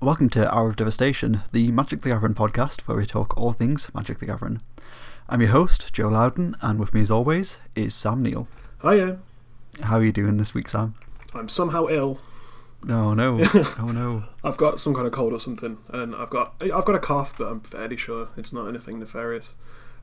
[0.00, 3.92] Welcome to Hour of Devastation, the Magic the Gathering podcast where we talk all things
[3.94, 4.60] Magic the Gathering.
[5.28, 8.46] I'm your host, Joe Loudon, and with me as always is Sam Neal.
[8.82, 9.18] Hiya.
[9.82, 10.94] How are you doing this week, Sam?
[11.34, 12.20] I'm somehow ill.
[12.88, 13.40] Oh no,
[13.78, 14.24] oh no.
[14.44, 17.34] I've got some kind of cold or something, and I've got I've got a cough,
[17.38, 19.54] but I'm fairly sure it's not anything nefarious.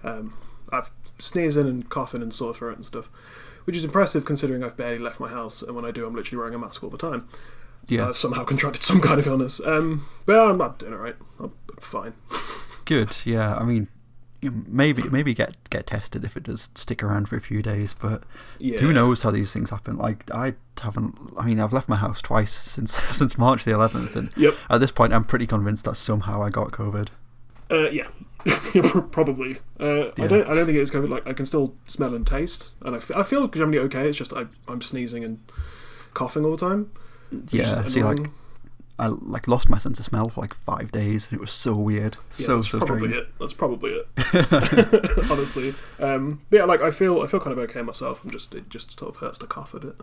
[0.03, 0.35] Um,
[0.71, 0.89] I've
[1.19, 3.09] sneezing and coughing and sore throat and stuff,
[3.65, 6.39] which is impressive considering I've barely left my house, and when I do, I'm literally
[6.39, 7.29] wearing a mask all the time.
[7.87, 9.59] Yeah, Uh, somehow contracted some kind of illness.
[9.65, 11.15] Um, but I'm, I'm doing alright.
[11.39, 12.13] I'm fine.
[12.85, 13.17] good.
[13.25, 13.89] Yeah, I mean,
[14.41, 18.23] maybe maybe get get tested if it does stick around for a few days, but
[18.59, 18.79] Yeah.
[18.79, 19.97] who knows how these things happen?
[19.97, 21.15] Like I haven't.
[21.37, 24.55] I mean, I've left my house twice since since March the 11th, and Yep.
[24.69, 27.07] at this point, I'm pretty convinced that somehow I got COVID.
[27.71, 28.07] Uh, yeah.
[29.11, 29.57] Probably.
[29.79, 30.23] Uh, Yeah.
[30.25, 30.47] I don't.
[30.49, 31.09] I don't think it's COVID.
[31.09, 34.07] Like I can still smell and taste, and I, f- I feel generally okay.
[34.09, 35.39] It's just I, I'm sneezing and
[36.13, 36.91] coughing all the time.
[37.51, 38.29] Yeah, see, like.
[38.99, 41.75] I like lost my sense of smell for like five days, and it was so
[41.75, 43.27] weird, Yeah, so that's so probably strange.
[43.27, 43.33] it.
[43.39, 44.07] That's probably it.
[45.31, 48.23] Honestly, um, but yeah, like I feel I feel kind of okay myself.
[48.23, 49.95] I'm just it just sort of hurts to cough a bit.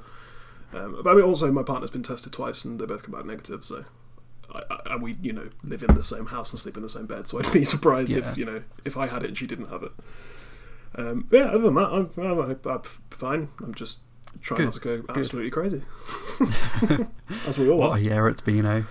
[0.74, 3.24] Um, but I mean, also my partner's been tested twice and they both come back
[3.24, 3.62] negative.
[3.64, 3.84] So,
[4.52, 6.88] I, I, and we you know live in the same house and sleep in the
[6.88, 7.28] same bed.
[7.28, 8.18] So I'd be surprised Yeah.
[8.28, 9.92] if you know if I had it and she didn't have it.
[10.96, 13.48] Um, yeah, other than that, I'm, I'm, I'm fine.
[13.62, 14.00] I'm just
[14.40, 15.20] trying not to Good, go good.
[15.20, 15.82] absolutely crazy,
[17.46, 17.96] as we all What are.
[17.96, 18.82] a year it's been, eh?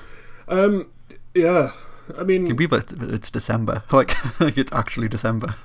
[0.48, 0.88] Um,
[1.34, 1.72] yeah,
[2.18, 2.94] I mean, Can you believe it?
[3.14, 3.84] It's December.
[3.92, 4.16] Like,
[4.58, 5.56] it's actually December.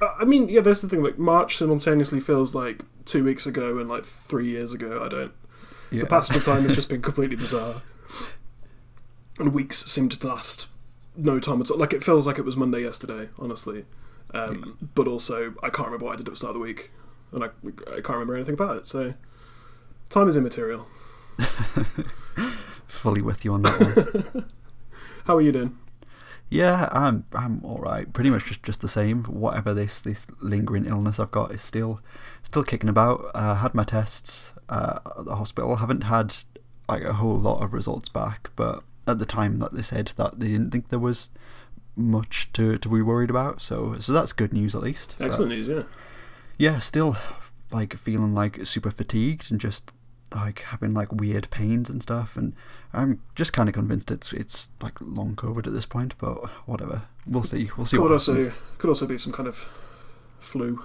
[0.00, 1.02] I mean, yeah, that's the thing.
[1.02, 5.02] Like March simultaneously feels like two weeks ago and like three years ago.
[5.04, 5.32] I don't.
[5.92, 6.00] Yeah.
[6.02, 7.82] The passage of time has just been completely bizarre,
[9.38, 10.68] and weeks seem to last
[11.16, 11.78] no time at all.
[11.78, 13.84] Like it feels like it was Monday yesterday, honestly.
[14.32, 16.90] Um, But also, I can't remember what I did at the start of the week,
[17.32, 17.48] and I,
[17.88, 18.86] I can't remember anything about it.
[18.86, 19.14] So,
[20.08, 20.86] time is immaterial.
[22.86, 23.80] Fully with you on that
[24.34, 24.48] one.
[25.24, 25.78] How are you doing?
[26.50, 28.12] yeah, I'm I'm all right.
[28.12, 29.24] Pretty much just, just the same.
[29.24, 32.00] Whatever this this lingering illness I've got is still
[32.42, 33.30] still kicking about.
[33.34, 35.76] Uh, had my tests uh, at the hospital.
[35.76, 36.34] Haven't had
[36.88, 40.40] like a whole lot of results back, but at the time that they said that
[40.40, 41.30] they didn't think there was
[41.96, 43.62] much to, to be worried about.
[43.62, 45.14] So so that's good news at least.
[45.18, 45.82] But- Excellent news, yeah.
[46.60, 47.16] Yeah, still
[47.72, 49.92] like feeling like super fatigued and just
[50.34, 52.36] like having like weird pains and stuff.
[52.36, 52.52] And
[52.92, 56.14] I'm just kind of convinced it's it's like long COVID at this point.
[56.18, 57.70] But whatever, we'll see.
[57.78, 58.52] We'll see Could what also happens.
[58.76, 59.70] could also be some kind of
[60.38, 60.84] flu.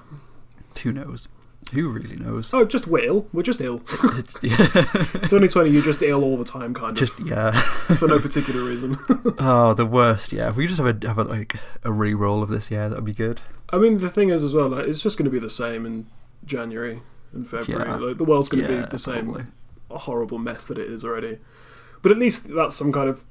[0.82, 1.28] Who knows?
[1.74, 2.54] Who really knows?
[2.54, 3.28] Oh, just we're ill.
[3.34, 3.80] We're just ill.
[4.42, 6.98] yeah, 2020, you're just ill all the time, kind of.
[6.98, 7.52] just yeah.
[7.98, 8.98] for no particular reason.
[9.40, 10.32] oh, the worst.
[10.32, 12.96] Yeah, if we just have a have a like a re-roll of this year, that
[12.96, 13.42] would be good.
[13.72, 15.86] I mean, the thing is as well, like, it's just going to be the same
[15.86, 16.08] in
[16.46, 17.02] January
[17.34, 17.84] and February.
[17.90, 17.96] Yeah.
[17.98, 19.46] Like, the world's going to Yeah, be the same probably.
[19.90, 21.40] horrible mess that it is already.
[22.04, 23.24] But at least that's some kind of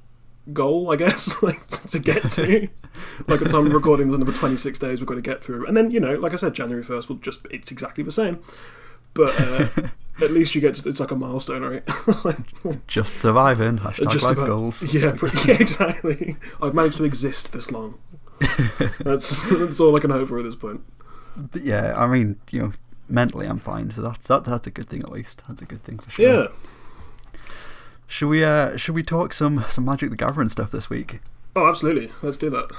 [0.53, 2.67] goal, I guess, like to get to.
[3.27, 5.65] like at the time of recording, there's another 26 days we've got to get through,
[5.65, 8.39] and then you know, like I said, January 1st will just it's exactly the same.
[9.13, 9.67] But uh,
[10.21, 12.25] at least you get to, it's like a milestone, right?
[12.25, 13.77] like, Just surviving.
[13.79, 14.93] Hashtag Just life about- goals.
[14.93, 16.35] Yeah, pretty, yeah, exactly.
[16.61, 17.97] I've managed to exist this long.
[18.99, 20.81] That's that's all I can hope for at this point.
[21.37, 22.71] But yeah, I mean, you know,
[23.07, 25.43] mentally I'm fine, so that's that, that's a good thing at least.
[25.47, 26.25] That's a good thing for sure.
[26.43, 26.47] Yeah.
[28.07, 31.19] Should we uh should we talk some some Magic the Gathering stuff this week?
[31.55, 32.11] Oh, absolutely.
[32.21, 32.69] Let's do that.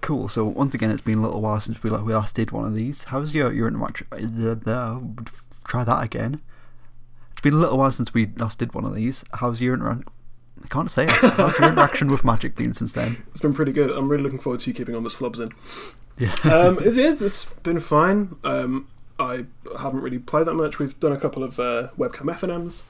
[0.00, 0.28] Cool.
[0.28, 2.66] So once again, it's been a little while since we like we last did one
[2.66, 3.04] of these.
[3.04, 4.06] How's your your interaction?
[5.64, 6.40] Try that again.
[7.32, 9.24] It's been a little while since we last did one of these.
[9.34, 10.04] How's your interaction?
[10.62, 11.10] I can't say it.
[11.10, 13.22] How's your interaction with Magic been since then?
[13.32, 13.90] It's been pretty good.
[13.90, 15.52] I'm really looking forward to you keeping on this flubs in.
[16.18, 16.34] Yeah.
[16.44, 17.20] Um, it is.
[17.20, 18.36] It's been fine.
[18.44, 18.88] Um,
[19.18, 19.46] I
[19.78, 20.78] haven't really played that much.
[20.78, 22.84] We've done a couple of uh, webcam FNMs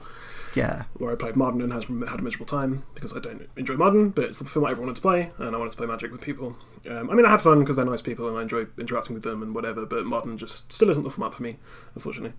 [0.55, 0.83] yeah.
[0.95, 4.09] where I played modern and has had a miserable time because I don't enjoy modern,
[4.09, 6.11] but it's the film I everyone wanted to play, and I wanted to play Magic
[6.11, 6.55] with people.
[6.89, 9.23] Um, I mean, I had fun because they're nice people and I enjoy interacting with
[9.23, 9.85] them and whatever.
[9.85, 11.57] But modern just still isn't the format for me,
[11.95, 12.33] unfortunately.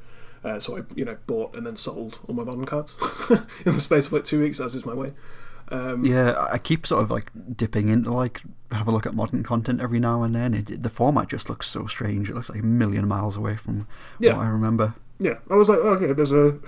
[0.45, 2.99] Uh, so I, you know, bought and then sold all my modern cards
[3.65, 5.13] in the space of like two weeks, as is my way.
[5.69, 9.43] Um, Yeah, I keep sort of like dipping into like have a look at modern
[9.43, 10.55] content every now and then.
[10.55, 12.31] It, the format just looks so strange.
[12.31, 13.89] It looks like a million miles away from
[14.21, 14.37] Yeah.
[14.37, 14.95] what I remember.
[15.19, 16.59] Yeah, I was like, okay, there's a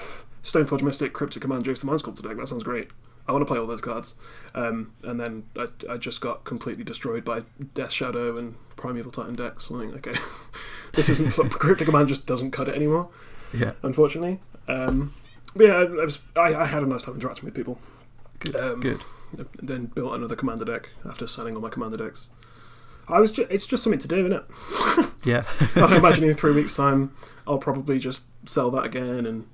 [0.52, 2.36] Stoneforge Mystic, Cryptic Command, Jace the Mind Sculptor deck.
[2.36, 2.88] That sounds great.
[3.26, 4.14] I want to play all those cards.
[4.54, 7.42] Um, and then I, I just got completely destroyed by
[7.74, 9.68] Death Shadow and Primeval Titan decks.
[9.70, 10.18] I'm like, okay,
[10.94, 13.08] this isn't for, Cryptic Command just doesn't cut it anymore,
[13.52, 14.40] Yeah, unfortunately.
[14.66, 15.14] Um,
[15.54, 17.78] but yeah, I, I, was, I, I had a nice time interacting with people.
[18.40, 19.00] good, Um, good.
[19.60, 22.30] Then built another Commander deck after selling all my Commander decks.
[23.08, 23.30] I was.
[23.32, 24.44] Ju- it's just something to do, isn't it?
[25.24, 25.44] Yeah,
[25.76, 27.12] I imagine in three weeks' time,
[27.46, 29.46] I'll probably just sell that again and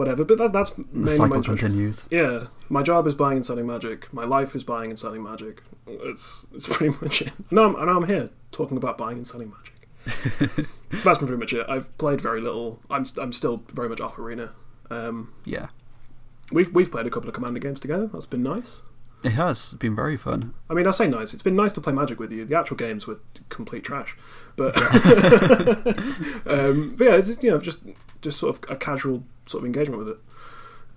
[0.00, 0.24] whatever.
[0.24, 1.58] But that, that's The mainly cycle my job.
[1.58, 2.04] continues.
[2.10, 4.12] Yeah, my job is buying and selling magic.
[4.12, 5.62] My life is buying and selling magic.
[5.86, 7.28] It's it's pretty much it.
[7.36, 9.76] And now I'm, and now I'm here talking about buying and selling magic.
[11.04, 11.66] That's been pretty much it.
[11.68, 12.80] I've played very little.
[12.90, 14.52] I'm I'm still very much off arena.
[14.90, 15.68] Um, Yeah,
[16.50, 18.06] we've we've played a couple of commander games together.
[18.12, 18.82] That's been nice.
[19.22, 20.54] It has been very fun.
[20.68, 21.34] I mean, I say nice.
[21.34, 22.44] It's been nice to play Magic with you.
[22.44, 23.18] The actual games were
[23.48, 24.16] complete trash,
[24.56, 24.76] but
[26.46, 27.80] um, but yeah, it's just, you know just
[28.22, 30.18] just sort of a casual sort of engagement with it,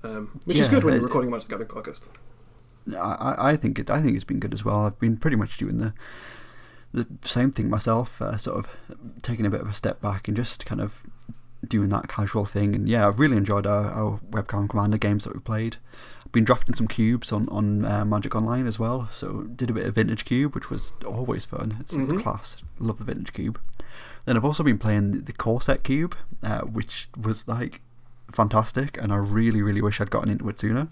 [0.03, 2.01] um, which is good when you're recording a Magic the Gathering podcast.
[2.95, 3.89] I, I I think it.
[3.89, 4.81] I think it's been good as well.
[4.85, 5.93] I've been pretty much doing the
[6.93, 8.21] the same thing myself.
[8.21, 8.67] Uh, sort of
[9.21, 10.95] taking a bit of a step back and just kind of
[11.67, 12.75] doing that casual thing.
[12.75, 15.77] And yeah, I've really enjoyed our, our webcam commander games that we played.
[16.33, 19.07] Been drafting some cubes on on uh, Magic Online as well.
[19.13, 21.77] So did a bit of vintage cube, which was always fun.
[21.79, 22.19] It's, Mhm.
[22.21, 22.57] class.
[22.79, 23.59] Love the vintage cube.
[24.25, 27.81] Then I've also been playing the Core Set cube, uh, which was like
[28.31, 30.87] fantastic, and I really really wish I'd gotten into it sooner.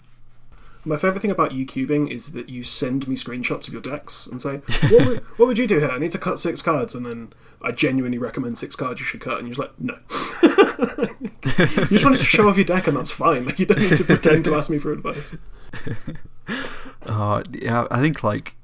[0.84, 4.26] My favourite thing about you cubing is that you send me screenshots of your decks
[4.26, 4.56] and say,
[4.90, 5.88] what would, what would you do here?
[5.90, 6.92] I need to cut six cards.
[6.94, 7.32] And then
[7.64, 9.38] I genuinely recommend six cards you should cut.
[9.38, 9.98] And you're just like, no.
[11.82, 13.46] you just wanted to show off your deck, and that's fine.
[13.46, 15.34] Like, you don't need to pretend to ask me for advice.
[17.04, 18.54] Uh, yeah, I think like,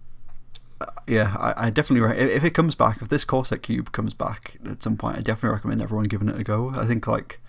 [0.81, 4.15] uh, yeah, I, I definitely if it comes back, if this Core Set Cube comes
[4.15, 6.71] back at some point, I definitely recommend everyone giving it a go.
[6.71, 7.41] I think like,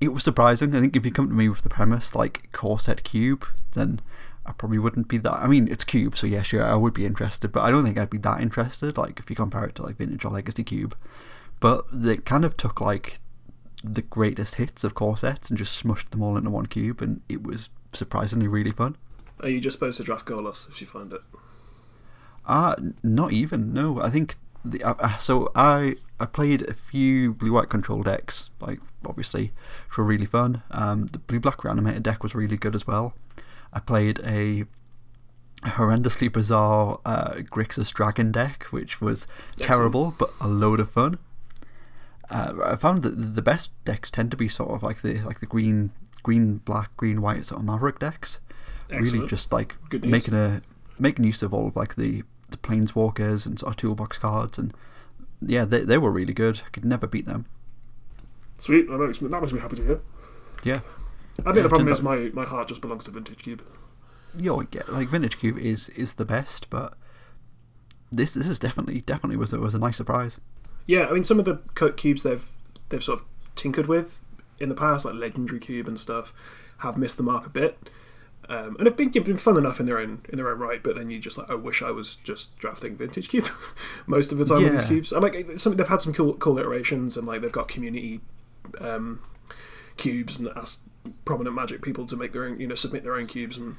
[0.00, 0.74] it was surprising.
[0.74, 4.00] I think if you come to me with the premise like Core Set Cube, then
[4.44, 5.34] I probably wouldn't be that.
[5.34, 7.98] I mean, it's Cube, so yeah, sure, I would be interested, but I don't think
[7.98, 8.96] I'd be that interested.
[8.96, 10.96] Like if you compare it to like Vintage or Legacy Cube,
[11.60, 13.20] but they kind of took like
[13.84, 17.20] the greatest hits of core sets and just smushed them all into one cube, and
[17.28, 18.96] it was surprisingly really fun.
[19.40, 21.20] Are you just supposed to draft Golos if you find it?
[22.46, 23.72] Uh, not even.
[23.72, 28.50] No, I think the uh, so I I played a few blue white control decks,
[28.60, 29.52] like obviously,
[29.88, 30.62] which were really fun.
[30.70, 33.14] Um, the blue black reanimated deck was really good as well.
[33.72, 34.64] I played a
[35.62, 39.26] horrendously bizarre uh, Grixis Dragon deck, which was
[39.56, 41.18] terrible but a load of fun.
[42.30, 45.40] Uh, I found that the best decks tend to be sort of like the like
[45.40, 45.92] the green
[46.22, 48.40] green black green white sort of Maverick decks.
[48.90, 50.60] Really just like Good making a
[50.98, 54.74] making use of all of like the the planeswalkers and sort of toolbox cards and
[55.40, 56.62] yeah they they were really good.
[56.66, 57.46] I could never beat them.
[58.58, 58.88] Sweet.
[58.88, 60.00] That makes me, that makes me happy to hear.
[60.62, 60.80] Yeah.
[61.40, 63.64] I think Yeah, the problem is my, my heart just belongs to Vintage Cube.
[64.72, 66.94] Yeah, like Vintage Cube is is the best, but
[68.10, 70.38] this this is definitely definitely was a, was a nice surprise.
[70.86, 71.56] Yeah, I mean, some of the
[71.96, 72.50] cubes they've
[72.88, 73.26] they've sort of
[73.56, 74.20] tinkered with
[74.58, 76.32] in the past, like Legendary Cube and stuff,
[76.78, 77.78] have missed the mark a bit,
[78.48, 80.82] um, and have been, been fun enough in their own in their own right.
[80.82, 83.48] But then you just like, I wish I was just drafting Vintage Cube
[84.06, 85.12] most of the time with these cubes.
[85.12, 88.20] And like, some, they've had some cool cool iterations, and like they've got community
[88.80, 89.20] um,
[89.96, 90.80] cubes and asked
[91.24, 93.76] prominent Magic people to make their own, you know, submit their own cubes and.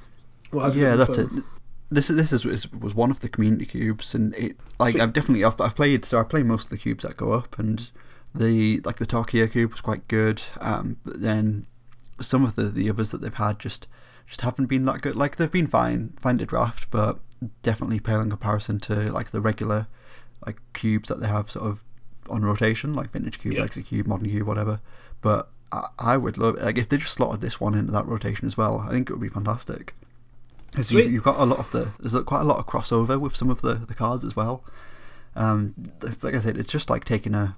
[0.52, 1.38] What have you, yeah, that's fun.
[1.40, 1.44] it.
[1.90, 5.02] This is this is, is was one of the community cubes, and it like Sweet.
[5.02, 7.58] I've definitely I've, I've played so I play most of the cubes that go up,
[7.60, 7.90] and
[8.36, 10.44] the like the Tarkia cube was quite good.
[10.60, 11.66] Um, but then
[12.20, 13.88] some of the, the others that they've had just
[14.28, 15.16] just haven't been that good.
[15.16, 17.20] Like they've been fine, fine to draft, but
[17.62, 19.88] definitely pale in comparison to like the regular
[20.46, 21.84] like cubes that they have sort of
[22.30, 23.68] on rotation, like vintage cube, Yeah.
[23.68, 24.80] cube, modern cube, whatever.
[25.22, 28.48] But I, I would love like if they just slotted this one into that rotation
[28.48, 28.80] as well.
[28.80, 29.96] I think it would be fantastic.
[30.72, 33.36] Because you, you've got a lot of the there's quite a lot of crossover with
[33.36, 34.63] some of the, the cards as well.
[35.36, 35.74] Um,
[36.22, 37.56] like I said, it's just like taking a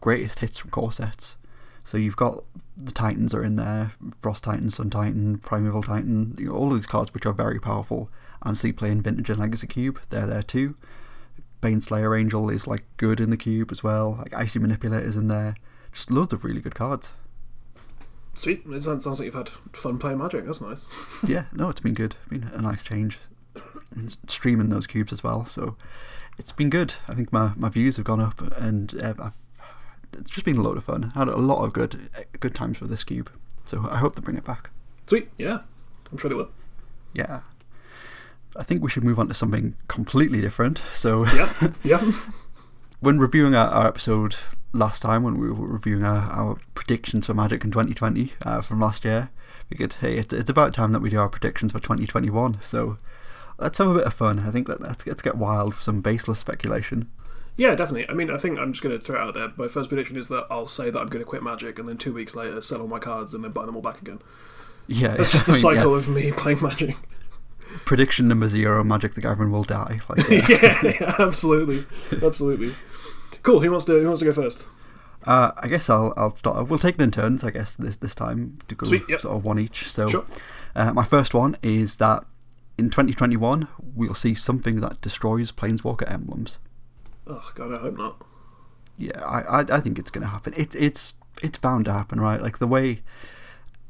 [0.00, 1.36] greatest hits from core sets.
[1.84, 2.44] So you've got
[2.76, 6.74] the Titans are in there, Frost Titan, Sun Titan, Primeval Titan, you know, all of
[6.74, 8.10] these cards which are very powerful.
[8.42, 10.76] And see playing Vintage and Legacy Cube, they're there too.
[11.62, 14.16] Baneslayer Angel is like good in the cube as well.
[14.18, 15.56] Like Icy Manipulator's in there.
[15.96, 17.10] Just loads of really good cards.
[18.34, 18.64] Sweet.
[18.68, 20.44] It sounds, like you've had fun playing Magic.
[20.44, 20.90] That's nice.
[21.26, 22.16] yeah, no, it's been good.
[22.28, 23.18] Been a nice change.
[23.94, 25.74] And streaming those cubes as well, so
[26.36, 26.96] it's been good.
[27.08, 29.32] I think my, my views have gone up, and uh, I've,
[30.12, 31.12] it's just been a load of fun.
[31.14, 32.10] Had a lot of good
[32.40, 33.30] good times with this cube,
[33.64, 34.68] so I hope they bring it back.
[35.06, 35.30] Sweet.
[35.38, 35.60] Yeah,
[36.12, 36.50] I'm sure they will.
[37.14, 37.40] Yeah,
[38.54, 40.84] I think we should move on to something completely different.
[40.92, 41.70] So Yeah.
[41.82, 42.12] yeah.
[43.00, 44.36] When reviewing our, our episode
[44.72, 48.80] last time, when we were reviewing our, our predictions for Magic in 2020 uh, from
[48.80, 49.30] last year,
[49.70, 52.58] we could hey, it's, it's about time that we do our predictions for 2021.
[52.62, 52.96] So
[53.58, 54.40] let's have a bit of fun.
[54.40, 57.10] I think that let's, let's get wild for some baseless speculation.
[57.56, 58.08] Yeah, definitely.
[58.08, 59.50] I mean, I think I'm just going to throw it out there.
[59.56, 61.96] My first prediction is that I'll say that I'm going to quit Magic, and then
[61.96, 64.20] two weeks later sell all my cards and then buy them all back again.
[64.86, 66.96] Yeah, That's just the I mean, yeah, cycle of me playing Magic.
[67.84, 70.00] Prediction number zero: Magic the Gathering will die.
[70.08, 71.84] Like, yeah, yeah, absolutely,
[72.22, 72.72] absolutely.
[73.42, 73.60] Cool.
[73.60, 74.66] Who wants to Who wants to go first?
[75.24, 76.68] Uh, I guess I'll I'll start.
[76.68, 77.42] We'll take it in turns.
[77.44, 79.20] I guess this this time to go Sweet, yep.
[79.20, 79.90] sort of one each.
[79.90, 80.24] So, Sure.
[80.74, 82.24] uh, my first one is that
[82.78, 86.58] in 2021 we'll see something that destroys Planeswalker emblems.
[87.26, 88.22] Oh god, I hope not.
[88.98, 90.54] Yeah, I I, I think it's going to happen.
[90.56, 92.40] It's it's it's bound to happen, right?
[92.40, 93.02] Like the way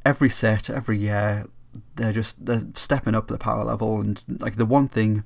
[0.07, 1.45] every set every year
[1.97, 5.25] they're just they're stepping up the power level, and like the one thing.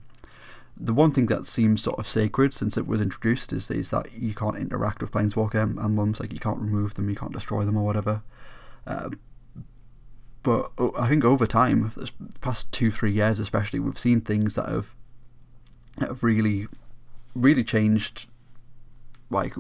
[0.83, 4.13] The one thing that seems sort of sacred since it was introduced is, is that
[4.15, 7.67] you can't interact with Planeswalker em- emblems, like you can't remove them, you can't destroy
[7.67, 8.23] them or whatever.
[8.87, 9.11] Uh,
[10.43, 12.11] but I think over time, the
[12.41, 14.95] past two, three years especially, we've seen things that have,
[15.99, 16.67] that have really,
[17.35, 18.29] really changed,
[19.29, 19.55] like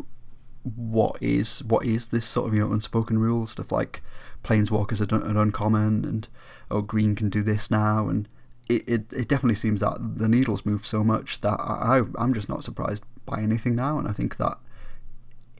[0.62, 4.02] what is what is this sort of you know unspoken rule stuff like
[4.42, 6.28] planeswalkers are, are uncommon and
[6.70, 8.28] oh green can do this now and
[8.68, 12.49] it, it, it definitely seems that the needles move so much that I, I'm just
[12.49, 14.59] not surprised by anything now and I think that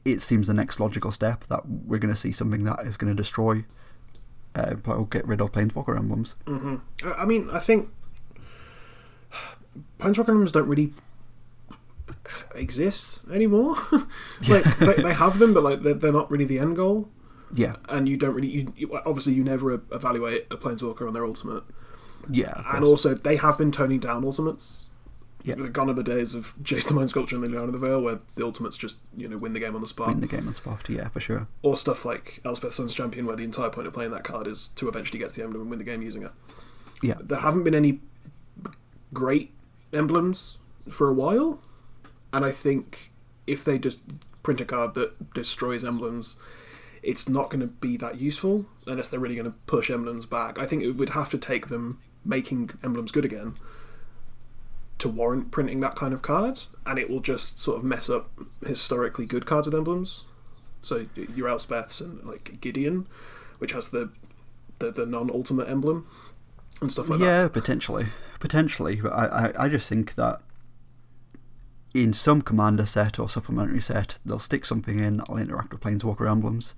[0.03, 3.15] it seems the next logical step that we're going to see something that is going
[3.15, 3.65] to destroy
[4.55, 7.07] uh, or get rid of planeswalker emblems Mm-hmm.
[7.07, 7.89] I I mean, I think
[9.99, 10.91] Planeswalker emblems don't really
[12.55, 13.75] exist anymore.
[14.47, 17.09] like they, they have them, but like they're, they're not really the end goal.
[17.53, 21.25] Yeah And you don't really, you, you, obviously, you never evaluate a Planeswalker on their
[21.25, 21.63] ultimate.
[22.29, 24.89] yeah And also, they have been toning down ultimates.
[25.43, 25.55] Yeah.
[25.55, 28.45] Gone are the days of Jace the Mind Sculptor and Liliana the Veil, where the
[28.45, 30.87] ultimates just you know win the game on the spot, win the game on spot
[30.87, 34.11] yeah for sure or stuff like Elspeth Sun's Champion, where the entire point of playing
[34.11, 36.31] that card is to eventually get to the emblem and win the game using it.
[37.01, 38.01] yeah There haven't been any
[39.13, 39.51] great
[39.91, 40.59] emblems
[40.91, 41.59] for a while,
[42.31, 43.11] and I think
[43.47, 43.99] if they just
[44.43, 46.35] print a card that destroys emblems,
[47.03, 50.59] it's not going to be that useful unless they're really going to push emblems back.
[50.59, 53.55] I think it would have to take them making emblems good again
[54.99, 58.29] to warrant printing that kind of card, and it will just sort of mess up
[58.65, 60.25] historically good cards with emblems.
[60.83, 63.07] So your Elspeths and like Gideon,
[63.57, 64.11] which has the
[64.77, 66.07] the, the non ultimate emblem
[66.81, 67.25] and stuff like that.
[67.25, 68.07] yeah, potentially,
[68.39, 68.97] potentially.
[68.97, 70.41] But I, I, I just think that
[71.93, 76.29] in some commander set or supplementary set, they'll stick something in that'll interact with Planeswalker
[76.29, 76.75] emblems.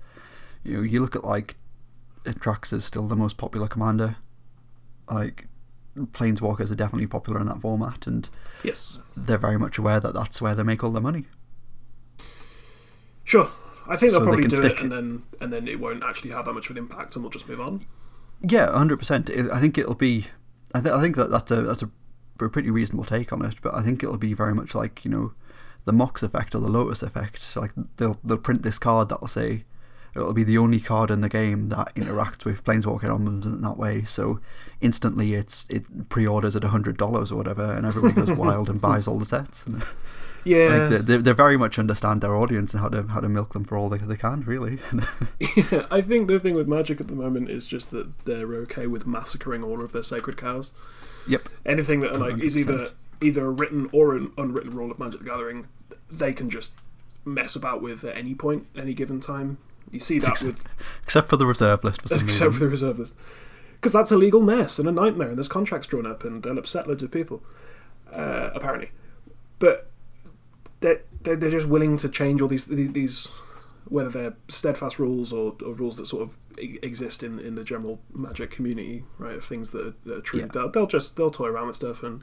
[0.64, 1.56] You know, you look at like
[2.24, 4.16] Atraxa is still the most popular commander.
[5.10, 5.46] Like
[5.96, 8.28] Planeswalkers are definitely popular in that format, and
[8.64, 8.98] Yes.
[9.16, 11.26] they're very much aware that that's where they make all their money.
[13.24, 13.50] Sure.
[13.86, 16.30] I think they'll they probably can do it, and then and then it won't actually
[16.30, 17.84] have that much of an impact, and we'll just move on.
[18.42, 19.30] Yeah, hundred percent.
[19.30, 20.26] I think it'll be.
[20.74, 21.90] I, th- I think that that's a that's a,
[22.40, 23.56] a pretty reasonable take on it.
[23.62, 25.32] But I think it'll be very much like you know,
[25.84, 27.54] the Mox effect or the Lotus effect.
[27.56, 29.64] Like they'll they'll print this card that'll say
[30.16, 33.76] it'll be the only card in the game that interacts with Planeswalker emblems in that
[33.76, 34.04] way.
[34.04, 34.40] So
[34.80, 39.06] instantly, it's it pre-orders at hundred dollars or whatever, and everyone goes wild and buys
[39.06, 39.66] all the sets.
[39.66, 39.82] And,
[40.46, 40.66] Yeah.
[40.76, 43.54] like they, they they very much understand their audience and how to how to milk
[43.54, 44.42] them for all they, they can.
[44.42, 44.78] Really.
[45.56, 45.86] yeah.
[45.90, 49.06] I think the thing with Magic at the moment is just that they're okay with
[49.06, 50.72] massacring all of their sacred cows.
[51.26, 51.48] yep.
[51.64, 52.88] Anything that like is either
[53.22, 55.66] either a written or an unwritten rule of Magic the Gathering,
[56.10, 56.74] they can just
[57.24, 59.56] mess about with at any point, any given time.
[59.90, 60.64] You see that with
[61.02, 62.52] Except for the reserve list for some except reason.
[62.52, 63.16] for the reserve list,
[63.74, 66.58] because that's a legal mess and a nightmare, and there's contracts drawn up, and they'll
[66.58, 67.42] upset loads of people,
[68.12, 68.90] uh, apparently.
[69.58, 69.90] But
[70.80, 73.28] they're, they're they're just willing to change all these these
[73.86, 78.00] whether they're steadfast rules or, or rules that sort of exist in in the general
[78.12, 79.36] magic community, right?
[79.36, 80.40] Of things that are, that are true.
[80.40, 80.46] Yeah.
[80.46, 82.22] They'll, they'll just they'll toy around with stuff and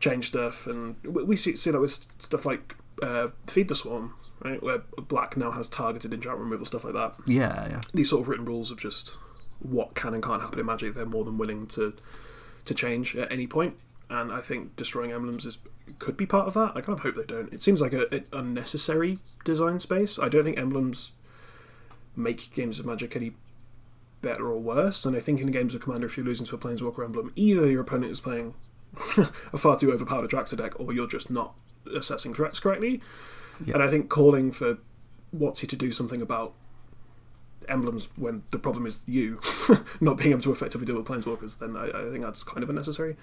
[0.00, 4.14] change stuff, and we we see see that with stuff like uh, feed the swarm,
[4.44, 4.62] right?
[4.62, 7.80] Where black now has targeted enchantment removal stuff like that Yeah, yeah.
[7.92, 9.18] these sort of written rules of just
[9.60, 11.94] what can and can't happen in Magic, they're more than willing to
[12.64, 13.76] to change at any point.
[14.10, 15.58] And I think destroying emblems is
[15.98, 16.72] could be part of that.
[16.74, 17.52] I kind of hope they don't.
[17.52, 20.18] It seems like a, an unnecessary design space.
[20.18, 21.12] I don't think emblems
[22.16, 23.32] make games of Magic any
[24.22, 25.04] better or worse.
[25.04, 27.68] And I think in games of Commander, if you're losing to a Planeswalker emblem, either
[27.70, 28.54] your opponent is playing
[29.52, 31.54] a far too overpowered Atraxa deck, or you're just not
[31.94, 33.00] assessing threats correctly.
[33.64, 33.74] Yeah.
[33.74, 34.78] And I think calling for
[35.36, 36.54] WotC to do something about
[37.68, 39.40] emblems when the problem is you
[40.00, 42.70] not being able to effectively deal with planeswalkers, then I, I think that's kind of
[42.70, 43.16] unnecessary.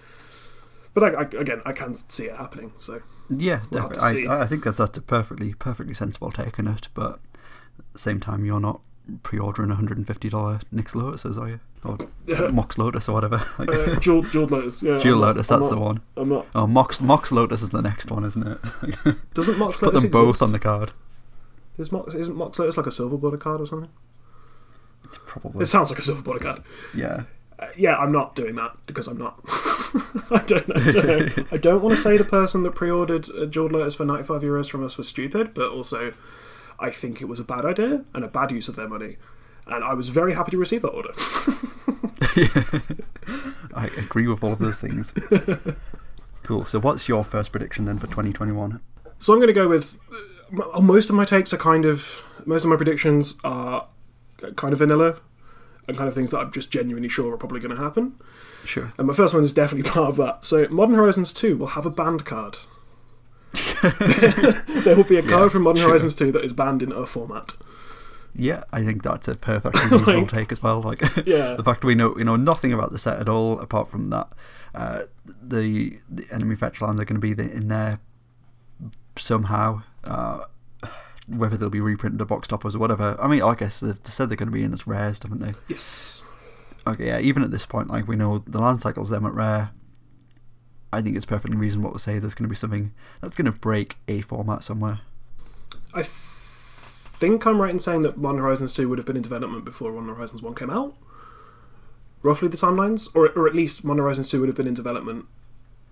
[0.93, 2.73] But I, I, again, I can see it happening.
[2.77, 4.27] So Yeah, We'll definitely.
[4.27, 7.19] I, I think that that's a perfectly perfectly sensible take on it, but
[7.79, 8.81] at the same time, you're not
[9.23, 11.59] pre-ordering $150 Nix Lotuses, are you?
[11.83, 11.97] Or
[12.51, 13.41] Mox Lotus or whatever.
[13.59, 14.97] Like, uh, Jewel, Jeweled Lotus, yeah.
[14.97, 16.01] Jewel not- Lotus, I'm that's not- the one.
[16.17, 16.47] I'm not.
[16.53, 19.15] Oh, Mox Mox Lotus is the next one, isn't it?
[19.33, 20.41] Doesn't Mox Put Lotus them both exist?
[20.43, 20.91] on the card.
[21.77, 23.89] Is Mox, isn't Mox Lotus like a silver border card or something?
[25.25, 25.63] Probably.
[25.63, 26.63] It sounds like a silver border card.
[26.95, 27.23] Yeah.
[27.59, 29.39] Uh, yeah, I'm not doing that because I'm not.
[30.31, 30.71] I don't.
[30.77, 34.05] I don't, I don't want to say the person that pre-ordered uh, Jeweled Lotus for
[34.05, 36.13] 95 euros from us was stupid, but also,
[36.81, 39.17] I think it was a bad idea and a bad use of their money.
[39.67, 41.13] And I was very happy to receive that order.
[43.75, 45.13] I agree with all of those things.
[46.43, 46.65] cool.
[46.65, 48.81] So, what's your first prediction then for 2021?
[49.19, 49.99] So I'm going to go with
[50.73, 53.87] uh, most of my takes are kind of most of my predictions are
[54.55, 55.19] kind of vanilla
[55.87, 58.15] and kind of things that I'm just genuinely sure are probably going to happen.
[58.65, 58.93] Sure.
[58.97, 60.45] And my first one is definitely part of that.
[60.45, 62.57] So Modern Horizons 2 will have a banned card.
[63.81, 65.89] There will be a card Yeah, from Modern sure.
[65.89, 67.53] Horizons 2 that is banned in a format.
[68.33, 70.81] Yeah, I think that's a perfectly reasonable Like- take as well.
[70.81, 71.55] Like Yeah.
[71.55, 74.31] the fact we know you know nothing about the set at all, apart from that
[74.73, 75.03] uh,
[75.41, 77.99] the the enemy fetch lands are going to be the, in there
[79.17, 79.81] somehow.
[80.03, 80.45] Uh,
[81.27, 83.15] whether they'll be reprinted to box toppers or whatever.
[83.21, 85.53] I mean, I guess they've said they're going to be in as rares, haven't they?
[85.69, 86.23] Yes.
[86.85, 87.19] Okay, yeah.
[87.19, 89.69] Even at this point, like we know the land cycles them at rare.
[90.93, 93.57] I think it's perfectly reasonable to say there's going to be something that's going to
[93.57, 94.99] break a format somewhere.
[95.93, 99.21] I th- think I'm right in saying that Modern Horizons 2 would have been in
[99.21, 100.95] development before Modern Horizons 1 came out.
[102.23, 105.25] Roughly the timelines, or or at least Modern Horizons 2 would have been in development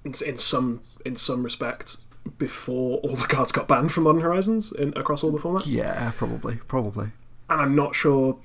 [0.06, 1.98] in, in some in some respect
[2.38, 5.64] before all the cards got banned from Modern Horizons in, across all the formats.
[5.66, 7.12] Yeah, probably, probably.
[7.50, 8.38] and I'm not sure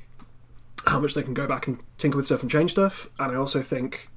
[0.87, 3.09] how much they can go back and tinker with stuff and change stuff.
[3.19, 4.09] And I also think th-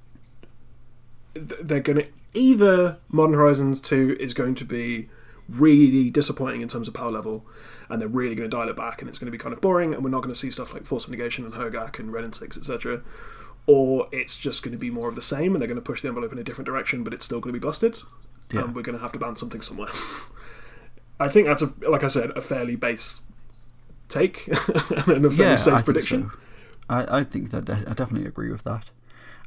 [1.37, 5.09] they're going to either Modern Horizons 2 is going to be
[5.49, 7.45] really disappointing in terms of power level,
[7.89, 9.61] and they're really going to dial it back, and it's going to be kind of
[9.61, 12.11] boring, and we're not going to see stuff like Force of Negation and Hogaak and
[12.11, 13.01] Wrenn and Six, etc.
[13.65, 16.01] Or it's just going to be more of the same, and they're going to push
[16.01, 17.99] the envelope in a different direction, but it's still going to be busted,
[18.51, 18.61] Yeah.
[18.63, 19.89] and we're going to have to ban something somewhere.
[21.19, 23.21] I think that's a, like I said, a fairly base
[24.09, 26.29] take and a fairly yeah, safe I prediction.
[26.31, 26.37] so.
[26.89, 28.89] I, I think that I definitely agree with that.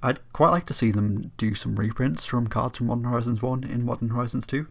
[0.02, 3.64] I'd quite like to see them do some reprints from cards from Modern Horizons 1
[3.64, 4.66] in Modern Horizons 2.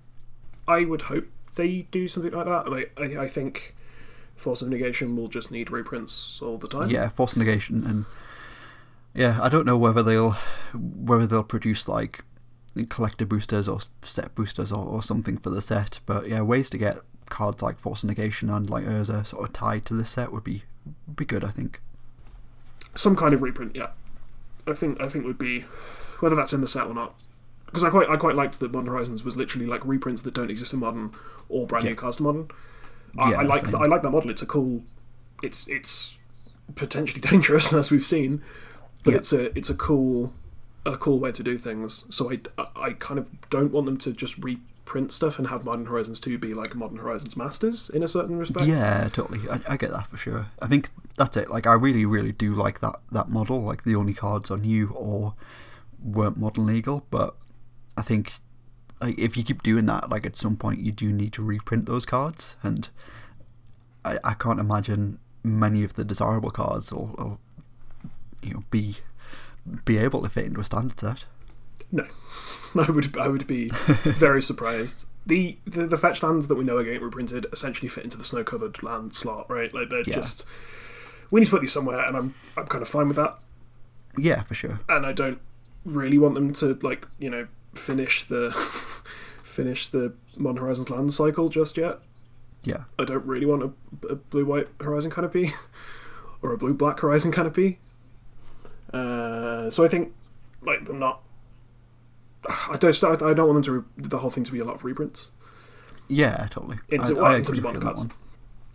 [0.67, 2.69] I would hope they do something like that.
[2.69, 3.75] Like, I, I think
[4.35, 6.89] Force of Negation will just need reprints all the time.
[6.89, 8.05] Yeah, Force of Negation and
[9.13, 10.37] yeah, I don't know whether they'll
[10.73, 12.23] whether they'll produce like
[12.89, 16.77] collector boosters or set boosters or, or something for the set, but yeah, ways to
[16.77, 16.99] get
[17.29, 20.43] cards like Force of Negation and like Urza sort of tied to the set would
[20.43, 20.63] be
[21.15, 21.81] be good, I think.
[22.95, 23.89] Some kind of reprint, yeah.
[24.71, 25.61] I think I think would be
[26.19, 27.15] whether that's in the set or not.
[27.65, 30.49] Because I quite I quite liked that Modern Horizons was literally like reprints that don't
[30.49, 31.11] exist in Modern
[31.49, 31.91] or brand Yeah.
[31.91, 32.49] new cards to Modern.
[33.17, 34.29] I, Yeah, I like th- I like that model.
[34.29, 34.83] It's a cool.
[35.43, 36.17] It's it's
[36.75, 38.41] potentially dangerous as we've seen,
[39.03, 39.17] but Yeah.
[39.17, 40.33] it's a it's a cool
[40.85, 42.05] a cool way to do things.
[42.09, 42.39] So I,
[42.75, 44.37] I kind of don't want them to just
[44.89, 48.37] reprint stuff and have Modern Horizons 2 be like Modern Horizons Masters in a certain
[48.37, 48.65] respect.
[48.65, 49.47] Yeah, totally.
[49.47, 50.47] I, I get that for sure.
[50.61, 51.51] I think that's it.
[51.51, 53.61] Like, I really, really do like that that model.
[53.61, 55.35] Like, the only cards are new or
[56.03, 57.05] weren't modern legal.
[57.11, 57.35] But
[57.95, 58.33] I think,
[58.99, 61.85] like, if you keep doing that, like at some point you do need to reprint
[61.85, 62.89] those cards, and
[64.03, 67.39] I, I can't imagine many of the desirable cards will, will
[68.41, 68.97] you know, be
[69.85, 71.25] be able to fit into a standard set.
[71.91, 72.07] No,
[72.75, 73.69] I would I would be
[74.03, 75.05] very surprised.
[75.25, 78.23] The, the the fetch lands that we know are getting reprinted essentially fit into the
[78.23, 79.73] snow covered land slot, right?
[79.73, 80.15] Like they're Yeah.
[80.15, 80.45] just
[81.31, 83.37] we need to put these somewhere, and I'm I'm kind of fine with that.
[84.17, 84.79] Yeah, for sure.
[84.89, 85.39] And I don't
[85.85, 88.51] really want them to like you know finish the
[89.43, 91.99] finish the Modern Horizons land cycle just yet.
[92.63, 95.53] Yeah, I don't really want a, a blue white horizon canopy
[96.41, 97.79] or a blue black horizon canopy.
[98.91, 100.13] Uh, so I think
[100.61, 101.21] like I'm not.
[102.47, 103.03] I don't.
[103.03, 105.31] I don't want them to re- the whole thing to be a lot of reprints.
[106.07, 106.79] yeah, totally.
[106.89, 108.01] In, I, well, I in terms of cards.
[108.01, 108.11] one.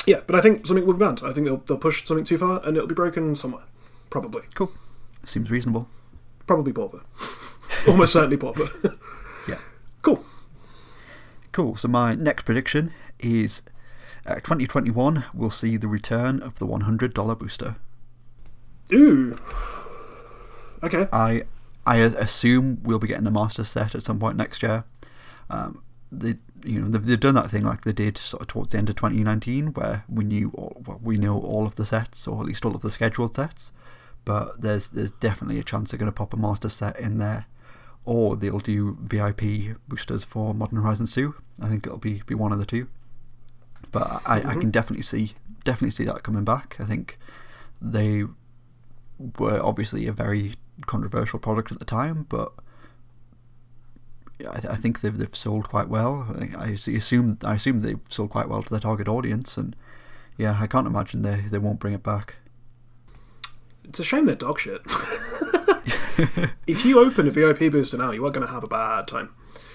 [0.07, 1.23] Yeah, but I think something will be banned.
[1.25, 3.65] I think they'll they'll push something too far and it'll be broken somewhere.
[4.11, 4.71] Probably, Cool.
[5.25, 5.89] Seems reasonable.
[6.47, 7.01] probably pauper.
[7.89, 8.69] Almost certainly pauper.
[9.49, 9.59] Yeah.
[10.03, 10.25] cool.
[11.53, 11.77] Cool.
[11.77, 13.63] So my next prediction is
[14.27, 17.77] uh, 2021 will see the return of the $100 booster.
[18.93, 19.39] Ooh.
[20.83, 21.09] Okay.
[21.13, 21.45] I
[21.87, 24.85] I assume we'll be getting a master set at some point next year.
[25.51, 28.73] Um, they you know they've, they've done that thing like they did sort of towards
[28.73, 32.27] the end of 2019 where we knew all, well, we know all of the sets
[32.27, 33.73] or at least all of the scheduled sets.
[34.25, 37.47] But there's there's definitely a chance they're going to pop a master set in there,
[38.05, 41.35] or they'll do VIP boosters for Modern Horizons 2.
[41.61, 42.89] I think it'll be be one of the two.
[43.93, 46.77] But I, I can definitely see definitely see that coming back.
[46.81, 47.19] I think
[47.83, 48.25] they
[49.39, 50.55] were obviously a very
[50.87, 52.53] controversial product at the time, but
[54.41, 56.27] yeah, I, th- I think they've they've sold quite well.
[56.59, 59.77] I, I assume I assume they've sold quite well to their target audience, and
[60.37, 62.37] yeah, I can't imagine they they won't bring it back.
[63.85, 64.81] It's a shame they're dog shit.
[66.67, 69.31] if you open a VIP booster now, you are going to have a bad time.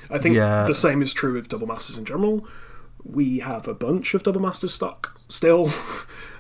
[0.10, 0.66] I think Yeah.
[0.66, 2.48] the same is true with double masters in general.
[3.04, 5.70] We have a bunch of Double Masters stock still.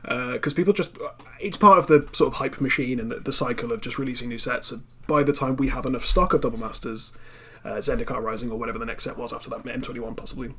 [0.01, 0.97] Because people just.
[1.41, 4.29] It's part of the sort of hype machine and the, the cycle of just releasing
[4.29, 4.71] new sets.
[4.71, 7.11] And by the time we have enough stock of Double Masters,
[7.65, 10.53] uh, Zendikar Rising or whatever the next set was after that, M21 possibly,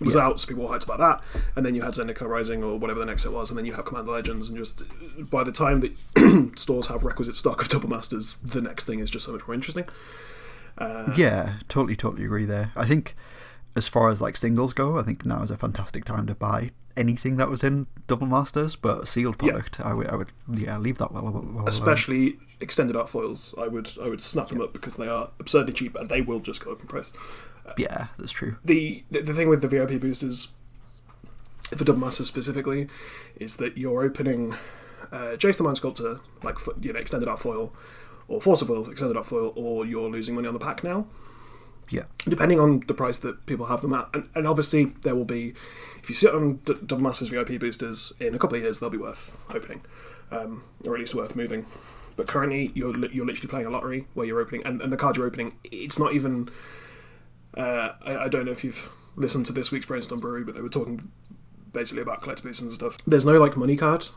[0.00, 1.42] was out, so people were hyped about that.
[1.56, 3.72] And then you had Zendikar Rising or whatever the next set was, and then you
[3.72, 4.48] have Commander Legends.
[4.48, 4.82] And just
[5.30, 9.10] by the time that stores have requisite stock of Double Masters, the next thing is
[9.10, 9.84] just so much more interesting.
[11.16, 12.72] yeah, totally, totally agree there.
[12.76, 13.14] I think
[13.76, 16.70] as far as like singles go, I think now is a fantastic time to buy
[16.96, 19.50] anything that was in Double Masters, but sealed Yeah.
[19.52, 21.64] product, I would, I would, yeah, leave that well, well alone.
[21.68, 25.72] Especially extended art foils, I would I would snap them up because they are absurdly
[25.72, 27.12] cheap and they will just go up in price.
[27.78, 28.56] Yeah, that's true.
[28.64, 30.48] the the the thing with the VIP boosters
[31.76, 32.88] for Double Masters specifically
[33.36, 34.52] is that you're opening
[35.10, 37.72] uh, Jace the Mind Sculptor, like you know, extended art foil,
[38.28, 41.06] or Force of Will, extended art foil, or you're losing money on the pack now,
[41.90, 44.08] Yeah, depending on the price that people have them at.
[44.14, 45.54] And, and obviously, there will be,
[46.02, 48.90] if you sit on D- Double Masters VIP boosters in a couple of years, they'll
[48.90, 49.82] be worth opening,
[50.30, 51.66] um, or at least worth moving.
[52.16, 55.16] But currently, you're you're literally playing a lottery where you're opening, and, and the card
[55.16, 56.48] you're opening, it's not even.
[57.56, 60.60] Uh, I, I don't know if you've listened to this week's Brainstorm Brewery, but they
[60.60, 61.10] were talking
[61.72, 62.98] basically about collector boosters and stuff.
[63.06, 64.08] There's no like money card.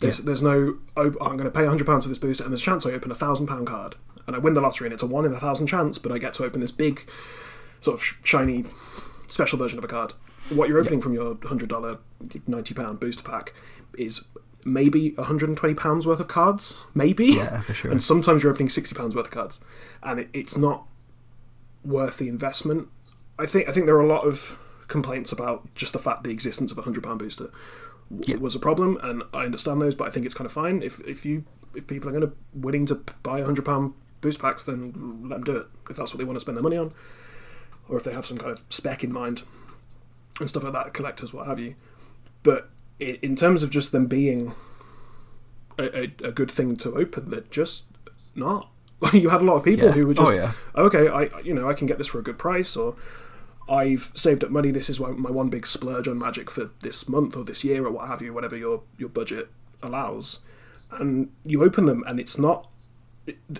[0.00, 2.62] There's there's no oh, I'm going to pay hundred pounds for this booster, and there's
[2.62, 3.94] a chance I open a thousand pound card,
[4.32, 6.18] and I win the lottery, and it's a one in a thousand chance, but I
[6.18, 7.06] get to open this big,
[7.80, 8.64] sort of shiny,
[9.28, 10.14] special version of a card.
[10.50, 11.98] What you're opening from your hundred dollar,
[12.46, 13.52] ninety pound booster pack
[13.96, 14.24] is
[14.64, 17.26] maybe 120 pounds worth of cards, maybe.
[17.26, 17.90] Yeah, for sure.
[17.92, 19.60] And sometimes you're opening 60 pounds worth of cards,
[20.02, 20.86] and it, it's not
[21.84, 22.88] worth the investment.
[23.38, 26.30] I think I think there are a lot of complaints about just the fact the
[26.30, 27.50] existence of a hundred pound booster
[28.10, 28.36] w- Yeah.
[28.36, 31.00] was a problem, and I understand those, but I think it's kind of fine if
[31.06, 34.64] if you if people are going to willing to buy a hundred pound boost packs,
[34.64, 36.94] then let them do it if that's what they want to spend their money on,
[37.88, 39.42] or if they have some kind of spec in mind
[40.40, 41.74] and stuff like that, collectors, what have you.
[42.42, 44.54] But in terms of just them being
[45.78, 47.84] a, a, a good thing to open, they're just
[48.34, 48.70] not.
[49.12, 49.92] you had a lot of people Yeah.
[49.92, 50.52] who were Oh, just yeah.
[50.74, 51.08] Oh, okay.
[51.08, 52.94] I you know I can get this for a good price, or
[53.68, 54.70] I've saved up money.
[54.70, 57.90] This is my one big splurge on Magic for this month or this year or
[57.90, 59.50] what have you, whatever your your budget
[59.82, 60.38] allows.
[60.92, 62.68] And you open them, and it's not.
[63.26, 63.38] It,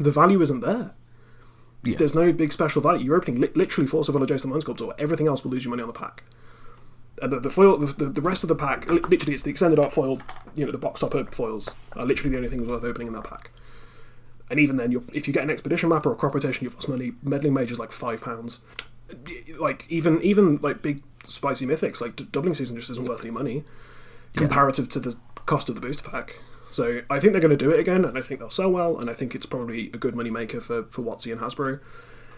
[0.00, 0.92] the value isn't there.
[1.82, 1.96] Yeah.
[1.96, 3.06] There's no big special value.
[3.06, 4.88] You're opening li- literally Force of Will or Jason Mind Sculptor.
[4.98, 6.24] Everything else will lose you money on the pack.
[7.22, 9.78] And the, the foil, the, the, rest of the pack, li- literally, it's the extended
[9.78, 10.20] art foil.
[10.54, 13.24] You know, the box topper foils are literally the only things worth opening in that
[13.24, 13.50] pack.
[14.50, 16.74] And even then, you're, if you get an expedition map or a crop rotation, you've
[16.74, 17.12] lost money.
[17.22, 18.60] Meddling mage is like five pounds.
[19.58, 23.64] Like even even like big spicy mythics, like doubling season just isn't worth any money
[24.36, 26.40] comparative to the cost of the booster pack.
[26.70, 28.98] So I think they're going to do it again, and I think they'll sell well,
[28.98, 31.80] and I think it's probably a good money maker for for WotC and Hasbro.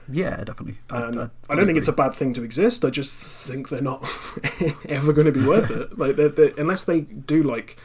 [0.08, 0.78] yeah, definitely.
[0.90, 2.84] I, And I, Um, I don't think it's a bad thing to exist.
[2.84, 3.14] I just
[3.46, 4.02] think they're not
[4.88, 5.98] ever going to be worth it.
[5.98, 7.76] Like they're, they're, unless they do like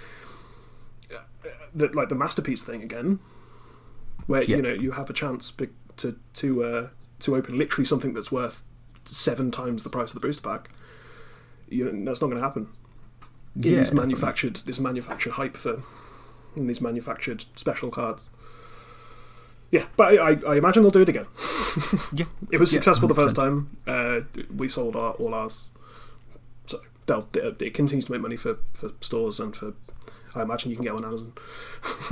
[1.74, 3.20] the, like the masterpiece thing again,
[4.26, 4.58] where Yeah.
[4.58, 5.52] you know you have a chance
[5.98, 6.88] to to uh,
[7.20, 8.64] to open literally something that's worth
[9.06, 10.70] seven times the price of the booster pack.
[11.70, 12.68] You know, that's not going to happen.
[13.56, 14.00] Yeah, definitely.
[14.00, 15.82] manufactured this manufactured hype for
[16.58, 18.30] in these manufactured special cards.
[19.70, 21.26] Yeah, but I, I, imagine they'll do it again.
[22.14, 23.78] Yeah, It was Yeah, successful the first time.
[23.86, 24.22] Uh,
[24.56, 25.68] we sold our, all ours,
[26.66, 29.74] so they'll, it, it continues to make money for, for stores and for.
[30.36, 31.34] I imagine you can get one on Amazon.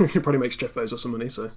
[0.14, 1.28] it probably makes Jeff Bezos some money.
[1.28, 1.50] So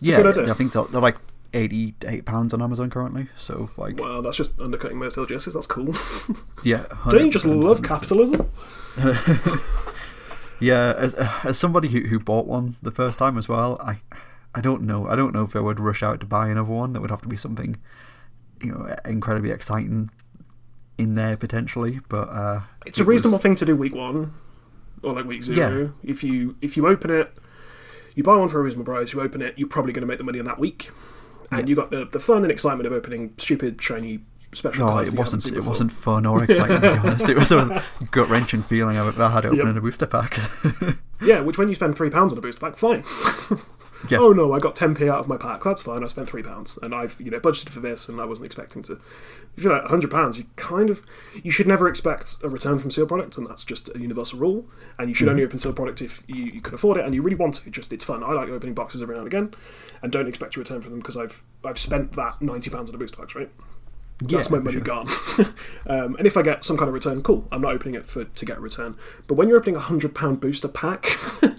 [0.00, 0.52] yeah, a good idea.
[0.52, 1.16] I think they're, they're like
[1.54, 3.28] eighty-eight pounds on Amazon currently.
[3.36, 5.54] So like, Well, that's just undercutting most LGSs.
[5.54, 5.94] That's cool.
[6.64, 8.50] yeah, Don't you just love capitalism?
[10.60, 14.00] Yeah, as as somebody who, who bought one the first time as well, I
[14.54, 15.06] I don't know.
[15.06, 16.92] I don't know if I would rush out to buy another one.
[16.92, 17.76] That would have to be something,
[18.62, 20.10] you know, incredibly exciting
[20.96, 22.00] in there potentially.
[22.08, 24.32] But uh, It's a it was- reasonable thing to do week one
[25.02, 25.92] or like week zero.
[26.02, 26.10] Yeah.
[26.10, 27.36] If you if you open it,
[28.16, 29.12] you buy one for a reasonable price.
[29.12, 30.90] You open it, you're probably going to make the money in that week,
[31.52, 31.66] and Yeah.
[31.70, 34.20] you got the, the fun and excitement of opening stupid shiny
[34.56, 35.46] special No, it that you haven't wasn't.
[35.46, 35.70] It before.
[35.70, 37.28] wasn't fun or exciting to be honest.
[37.28, 39.76] It was a gut wrenching feeling I I had it opening Yep.
[39.76, 40.38] a booster pack.
[41.20, 43.02] Yeah, which when you spend three pounds on a booster pack, fine.
[44.08, 44.18] Yeah.
[44.18, 45.64] Oh no, I got ten p out of my pack.
[45.64, 46.04] That's fine.
[46.04, 48.82] I spent three pounds, and I've you know budgeted for this, and I wasn't expecting
[48.84, 49.00] to.
[49.56, 51.02] If you're like hundred pounds, you kind of
[51.42, 54.68] you should never expect a return from seal product, and that's just a universal rule.
[54.98, 55.32] And you should mm-hmm.
[55.32, 57.70] only open seal product if you, you can afford it and you really want to.
[57.70, 58.22] Just it's fun.
[58.22, 59.52] I like opening boxes every now and again,
[60.02, 62.94] and don't expect a return from them because I've I've spent that ninety pounds on
[62.94, 63.50] a booster box, right?
[64.20, 64.80] That's Yeah, my money sure.
[64.82, 65.08] gone.
[65.86, 67.46] um, and if I get some kind of return, cool.
[67.52, 68.96] I'm not opening it for to get a return.
[69.28, 71.06] But when you're opening a hundred pound booster pack,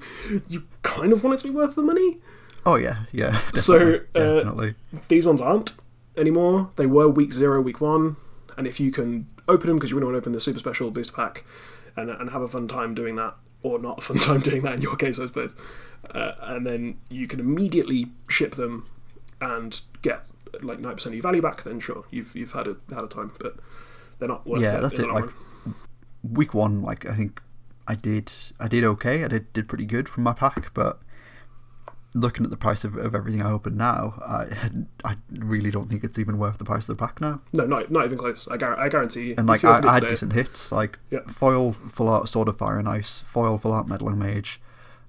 [0.49, 2.17] you kind of want it to be worth the money.
[2.65, 3.39] oh yeah, yeah.
[3.55, 4.21] So, Definitely.
[4.21, 4.75] uh, definitely.
[5.07, 5.71] These ones aren't
[6.17, 6.71] anymore.
[6.75, 8.17] They were week zero, week one,
[8.57, 10.91] and if you can open them because you really want to open the super special
[10.91, 11.45] booster pack
[11.95, 14.75] and, and have a fun time doing that, or not a fun time doing that
[14.75, 15.55] in your case, I suppose.
[16.13, 18.85] Uh, and then you can immediately ship them
[19.41, 20.25] and get
[20.61, 21.63] like nine percent of your value back.
[21.63, 23.55] Then sure, you've you've had a had a time, but
[24.19, 24.63] they're not worth it.
[24.63, 24.81] Yeah, it.
[24.81, 25.75] that's it, like- run.
[26.23, 27.41] week one, like I think
[27.87, 29.23] I did, I did okay.
[29.23, 30.99] I did did pretty good from my pack, but
[32.15, 34.47] looking at the price of, of everything I open now, I
[35.05, 37.41] I really don't think it's even worth the price of the pack now.
[37.53, 38.47] no, not not even close.
[38.47, 39.35] I, gar- I guarantee you.
[39.37, 41.19] And like I, I had today- decent hits, like Yeah.
[41.27, 44.59] foil full art sword of fire and ice, foil full art meddling mage,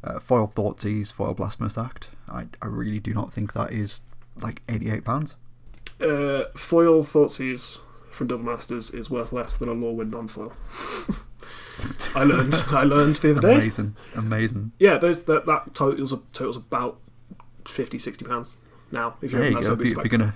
[0.05, 2.09] uh, foil Thoughtseize, foil blasphemous act.
[2.29, 4.03] I I really do not think that is
[4.43, 5.35] like eighty eight pounds.
[6.01, 7.79] uh, foil Thoughtseize
[8.11, 10.53] from Double Masters is worth less than a Lorwyn non-foil.
[12.15, 12.55] I learned.
[12.69, 13.55] I learned the other day.
[13.55, 14.73] Amazing, amazing.
[14.79, 16.99] Yeah, those that that totals totals about
[17.67, 18.57] 50, 60 pounds
[18.93, 19.17] now.
[19.23, 19.73] If you're you go.
[19.73, 20.35] If, you, you're gonna,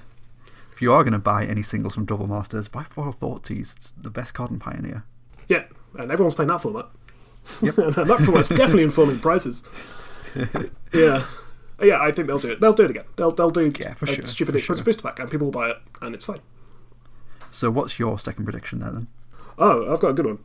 [0.72, 3.76] if you are gonna buy any singles from Double Masters, buy foil Thoughtseize.
[3.76, 5.04] It's the best card in Pioneer.
[5.48, 5.64] yeah,
[5.98, 6.86] and everyone's playing that format.
[7.60, 9.64] and that format's definitely informing prices.
[10.94, 11.26] yeah.
[11.80, 12.60] Yeah, I think they'll do it.
[12.60, 13.04] They'll do it again.
[13.16, 14.76] They'll they'll do Yeah, for a sure, stupid for sure.
[14.76, 16.40] booster pack, and people will buy it, and it's fine.
[17.50, 19.08] So, what's your second prediction there then?
[19.58, 20.38] Oh, I've got a good one.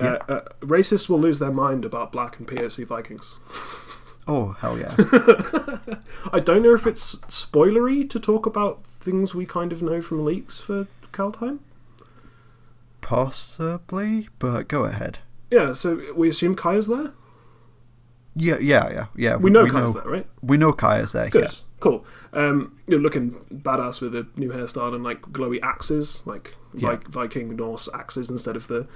[0.00, 0.18] Yeah.
[0.28, 3.36] Uh, uh, racists will lose their mind about black and POC Vikings.
[4.24, 4.94] Oh hell yeah!
[6.32, 10.24] I don't know if it's spoilery to talk about things we kind of know from
[10.24, 11.58] leaks for Kaldheim.
[13.00, 15.18] Possibly, but go ahead.
[15.50, 17.10] Yeah, so we assume Kaya's there.
[18.34, 19.36] Yeah, yeah, yeah, yeah.
[19.36, 20.26] We know Kaya's there, right?
[20.40, 21.28] We know Kaya's there.
[21.28, 21.50] Good, Yeah.
[21.80, 22.04] cool.
[22.32, 26.96] Um, you're looking badass with a new hairstyle and like glowy axes, like Yeah.
[26.96, 28.86] Vi- Viking Norse axes instead of the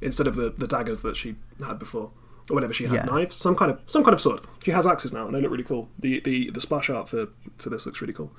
[0.00, 2.10] instead of the, the daggers that she had before,
[2.48, 3.04] or whatever she had Yeah.
[3.04, 3.36] knives.
[3.36, 4.40] Some kind of some kind of sword.
[4.64, 5.90] She has axes now, and they look really cool.
[5.98, 8.32] The the the splash art for for this looks really cool.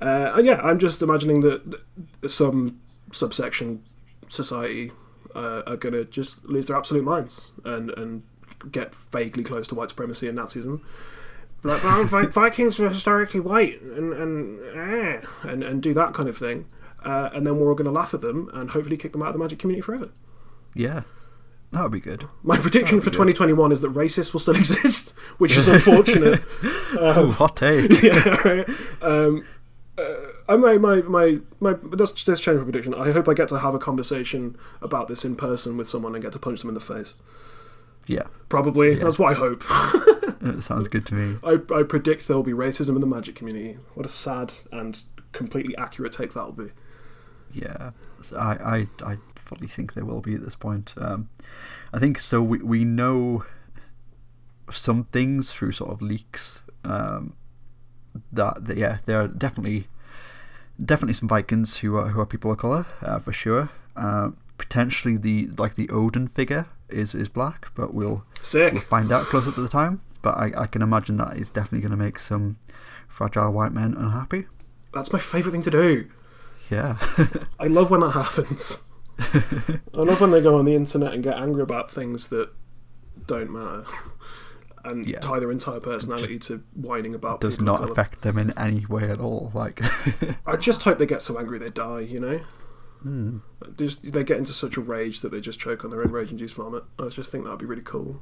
[0.00, 1.80] Uh, and yeah, I'm just imagining that
[2.26, 2.80] some
[3.12, 3.82] subsection
[4.30, 4.92] society
[5.34, 8.22] uh, are gonna just lose their absolute minds and and
[8.70, 10.82] get vaguely close to white supremacy and Nazism.
[11.62, 16.28] Like, well, Vi- Vikings were historically white, and and eh, and, and do that kind
[16.28, 16.66] of thing,
[17.04, 19.28] uh, and then we're all going to laugh at them and hopefully kick them out
[19.28, 20.10] of the Magic community forever.
[20.74, 21.02] Yeah,
[21.72, 22.26] that would be good.
[22.42, 26.42] My prediction for 2021 is that racists will still exist, which is unfortunate.
[26.98, 27.90] oh, hot take.
[28.02, 28.68] yeah, right.
[29.02, 29.44] Um,
[29.98, 30.14] uh,
[30.48, 32.94] I my my my my let's just change my prediction.
[32.94, 36.22] I hope I get to have a conversation about this in person with someone and
[36.22, 37.14] get to punch them in the face.
[38.10, 39.04] Yeah, Probably Yeah.
[39.04, 39.62] that's what I hope.
[40.42, 41.38] it sounds good to me.
[41.44, 43.78] I, I predict there will be racism in the Magic community.
[43.94, 45.00] What a sad and
[45.32, 46.72] completely accurate take that will be.
[47.52, 47.90] Yeah,
[48.36, 50.94] I, I, I fully think there will be at this point.
[50.98, 51.28] Um,
[51.92, 52.42] I think so.
[52.42, 53.44] We we know
[54.70, 56.60] some things through sort of leaks.
[56.84, 57.34] Um,
[58.32, 59.86] that, that yeah, there are definitely
[60.84, 63.70] definitely some Vikings who are who are people of color uh, for sure.
[63.96, 68.72] Uh, potentially the like the Odin figure is is black, but we'll Sick.
[68.72, 70.00] we'll find out closer to the time.
[70.22, 72.58] But I, I can imagine that is definitely going to make some
[73.08, 74.46] fragile white men unhappy.
[74.92, 76.10] That's my favourite thing to do.
[76.70, 76.98] Yeah.
[77.58, 78.82] I love when that happens.
[79.18, 82.50] I love when they go on the internet and get angry about things that
[83.26, 83.84] don't matter.
[84.82, 85.18] And Yeah.
[85.18, 89.20] tie their entire personality to whining about does not affect them in any way at
[89.20, 89.50] all.
[89.52, 89.82] Like,
[90.46, 92.40] I just hope they get so angry they die, you know?
[93.02, 93.38] Hmm.
[93.76, 96.10] They Just, they get into such a rage that they just choke on their own
[96.10, 96.84] rage and induced vomit.
[96.98, 98.20] I just think that would be really cool.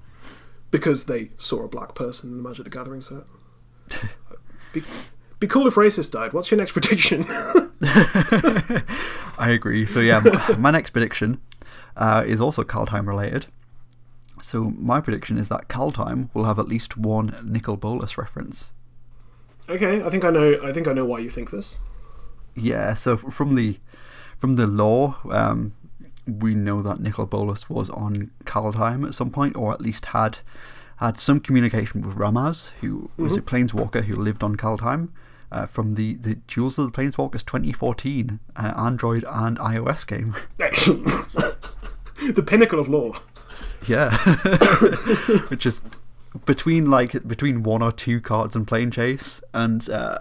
[0.71, 3.25] Because they saw a black person in the Magic the Gathering set.
[4.73, 4.83] Be,
[5.41, 6.35] be cool if racist died.
[6.35, 7.25] What's your next prediction?
[9.39, 9.87] I agree.
[9.87, 11.41] So yeah, my, my next prediction
[11.97, 13.47] uh, is also Kaldheim related.
[14.43, 18.73] So my prediction is that Kaldheim will have at least one Nicol Bolas reference.
[19.71, 20.61] okay, I think I know.
[20.63, 21.79] I think I know why you think this.
[22.55, 22.93] Yeah.
[22.93, 23.79] So from the
[24.39, 25.73] from the lore, um,
[26.27, 30.39] we know that Nicol Bolas was on Kaldheim at some point, or at least had
[30.97, 35.11] had some communication with Ramaz, who was a planeswalker who lived on Kaldheim.
[35.51, 40.37] Uh, from the, the Duels of the Planeswalkers 2014 uh, Android and iOS game.
[40.61, 41.07] Excellent.
[42.35, 43.15] the pinnacle of lore.
[43.87, 44.15] Yeah,
[45.49, 45.81] which is
[46.45, 50.19] between like between one or two cards in Plane Chase and uh,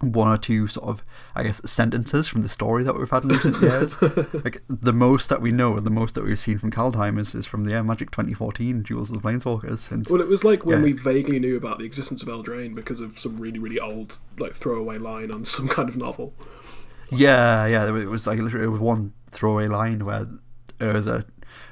[0.00, 3.30] one or two sort of I guess sentences from the story that we've had in
[3.30, 4.00] recent years.
[4.44, 7.34] like the most that we know and the most that we've seen from Kaldheim is,
[7.34, 9.90] is from the yeah, Magic 2014 Duels of the Planeswalkers.
[9.90, 10.84] And Well, it was like when Yeah.
[10.84, 14.54] we vaguely knew about the existence of Eldraine because of some really, really old, like
[14.54, 16.34] throwaway line on some kind of novel.
[17.10, 20.26] yeah, yeah, it was like literally it was one throwaway line where
[20.80, 21.24] Urza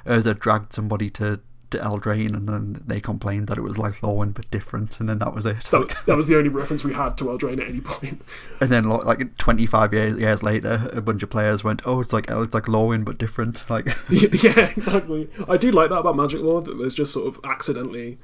[0.05, 1.39] Urza dragged somebody to
[1.71, 5.17] to Eldraine, and then they complained that it was like Lorwyn but different, and then
[5.19, 5.63] that was it.
[5.65, 8.21] That, that was the only reference we had to Eldraine at any point.
[8.59, 12.25] And then like 25 years, years later, a bunch of players went, "Oh, it's like
[12.29, 15.29] it's like Lorwyn but different." Like yeah, exactly.
[15.47, 18.17] I do like that about Magic Lore that there's just sort of accidentally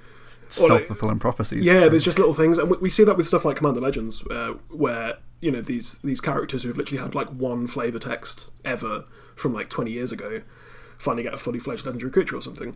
[0.47, 1.65] self fulfilling prophecies.
[1.65, 4.53] Yeah, there's just little things, and we see that with stuff like Commander Legends, uh,
[4.71, 9.53] where you know these these characters who've literally had like one flavor text ever from
[9.53, 10.41] like 20 years ago
[11.03, 12.75] finally get a fully fledged legendary creature or something.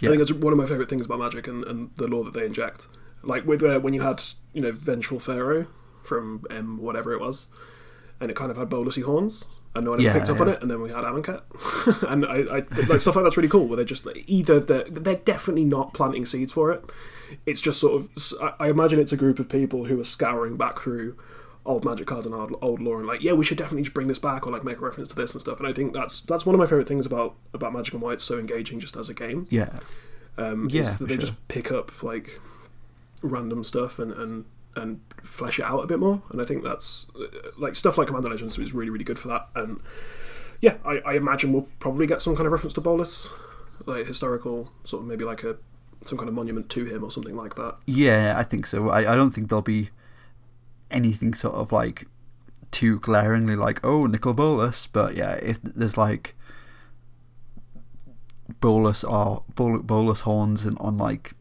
[0.00, 0.08] Yeah.
[0.08, 2.34] I think it's one of my favorite things about Magic and, and the lore that
[2.34, 2.88] they inject.
[3.22, 5.66] Like with uh, when you had you know Vengeful Pharaoh
[6.02, 7.48] from M whatever it was,
[8.20, 10.62] and it kind of had bolusy horns, and no one yeah, picked up on it.
[10.62, 11.42] And then we had Amonkhet,
[12.10, 13.68] and I, I, like stuff like that's really cool.
[13.68, 16.82] Where they're just either they're, they're definitely not planting seeds for it.
[17.46, 20.80] It's just sort of I imagine it's a group of people who are scouring back
[20.80, 21.16] through
[21.66, 24.18] old magic cards and old, old lore and like yeah we should definitely bring this
[24.18, 25.58] back or like make a reference to this and stuff.
[25.58, 28.12] And i think that's that's one of my favorite things about about magic and why
[28.12, 29.46] it's so engaging just as a game.
[29.50, 29.70] Yeah.
[30.38, 31.20] Um yeah that they sure.
[31.20, 32.40] just pick up like
[33.22, 34.44] random stuff and and
[34.76, 36.22] and flesh it out a bit more.
[36.30, 37.26] And i think that's uh,
[37.58, 39.48] like stuff like commander legends is really really good for that.
[39.54, 39.80] And
[40.60, 43.28] yeah i, I imagine we'll probably get some kind of reference to Bolas
[43.86, 45.56] like historical sort of maybe like a
[46.04, 47.76] some kind of monument to him or something like that.
[47.84, 48.88] Yeah i think so.
[48.88, 49.90] I, I don't think there'll be
[50.90, 52.06] anything sort of like
[52.70, 54.86] too glaringly like, oh, Nicol Bolas.
[54.86, 56.34] But yeah, if there's like
[58.60, 61.32] Bolas or Bol- Bolas horns and on like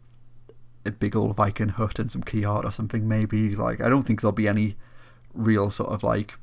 [0.85, 4.03] a big old Viking hut and some key art or something, maybe like I don't
[4.03, 4.75] think there'll be any
[5.33, 6.37] real sort of like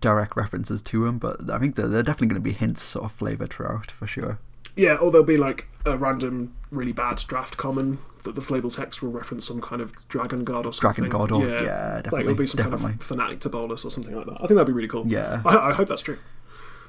[0.00, 3.04] direct references to him, but I think they're, they're definitely going to be hints sort
[3.04, 4.38] of flavour throughout for sure.
[4.76, 9.02] Yeah, or there'll be like a random, really bad draft common that the flavor text
[9.02, 11.04] will reference some kind of dragon god or something.
[11.04, 12.10] Dragon god, or yeah, yeah definitely.
[12.10, 12.82] Like it'll be some definitely.
[12.82, 14.36] kind of fanatic to Bolas or something like that.
[14.36, 15.06] I think that'd be really cool.
[15.06, 16.18] Yeah, I, I hope that's true.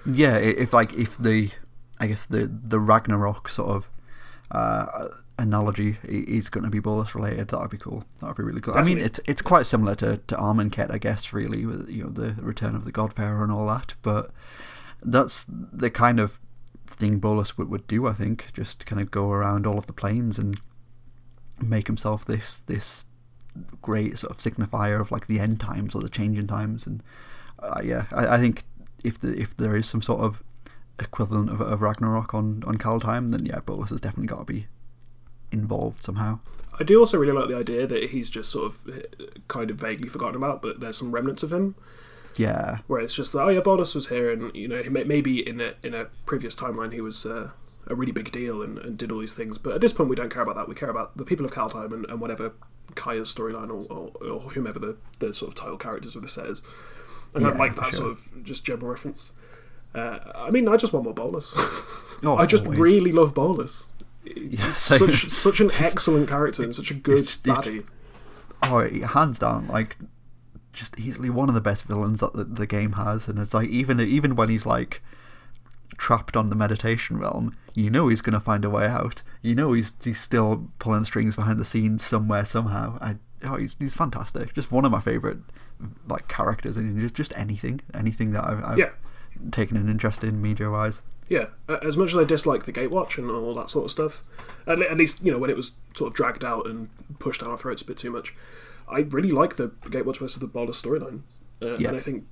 [0.05, 1.51] Yeah, if like if the,
[1.99, 3.89] I guess the the Ragnarok sort of
[4.51, 5.07] uh,
[5.39, 8.05] analogy is going to be Bolas related, that would be cool.
[8.19, 8.73] That would be really cool.
[8.73, 8.93] Definitely.
[8.93, 12.09] I mean, it's it's quite similar to to Amonkhet, I guess, really, with you know
[12.09, 13.95] the return of the God-Pharaoh and all that.
[14.01, 14.31] But
[15.01, 16.39] that's the kind of
[16.93, 18.51] thing Bolas would, would do, I think.
[18.53, 20.59] Just kind of go around all of the planes and
[21.61, 23.05] make himself this this
[23.81, 26.87] great sort of signifier of like the end times or the changing times.
[26.87, 27.03] And
[27.59, 28.63] uh, yeah, I, I think
[29.03, 30.43] if the if there is some sort of
[30.99, 34.67] equivalent of, of Ragnarok on on Kaldheim, then yeah, Bolas has definitely got to be
[35.51, 36.39] involved somehow.
[36.79, 39.77] I do also really like the idea that he's just sort of uh, kind of
[39.77, 41.75] vaguely forgotten about, but there's some remnants of him.
[42.37, 42.79] Yeah.
[42.87, 45.73] Where it's just like, oh yeah, Bolas was here, and you know, maybe in a
[45.83, 47.51] in a previous timeline he was uh,
[47.87, 49.57] a really big deal and, and, did all these things.
[49.57, 50.69] But at this point, we don't care about that.
[50.69, 52.53] We care about the people of Kaldheim and, and whatever
[52.95, 56.47] Kaya's storyline or, or, or, whomever the, the sort of title characters of the set
[56.47, 56.63] is.
[57.33, 57.91] And yeah, I like that sure.
[57.91, 59.31] sort of just general reference.
[59.93, 61.53] Uh, I mean, I just want more Bolas.
[62.25, 62.79] Oh, I just always.
[62.79, 63.91] really love Bolas.
[64.23, 67.85] Yeah, such such an excellent character and such a good it's, baddie.
[68.61, 69.97] Oh, hands down, like
[70.73, 73.69] just easily one of the best villains that the, the game has, and it's like
[73.69, 75.01] even even when he's like
[75.97, 79.21] trapped on the meditation realm, you know he's going to find a way out.
[79.41, 82.97] You know he's he's still pulling strings behind the scenes somewhere somehow.
[82.99, 84.53] I oh he's he's fantastic.
[84.53, 85.39] Just one of my favorite
[86.07, 88.91] like characters in just just anything anything that I've, I've yeah.
[89.51, 91.01] taken an interest in media wise.
[91.29, 91.47] Yeah,
[91.81, 94.21] as much as I dislike the Gatewatch and all that sort of stuff,
[94.67, 97.57] at least you know when it was sort of dragged out and pushed down our
[97.57, 98.33] throats a bit too much.
[98.87, 101.21] I really like the Gatewatch versus the Bolas storyline,
[101.61, 101.89] uh, yeah.
[101.89, 102.25] and I think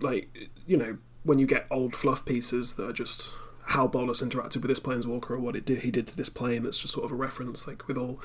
[0.00, 3.30] like you know when you get old fluff pieces that are just
[3.70, 6.62] how Bolas interacted with this planeswalker or what it did he did to this plane
[6.62, 8.20] that's just sort of a reference like with all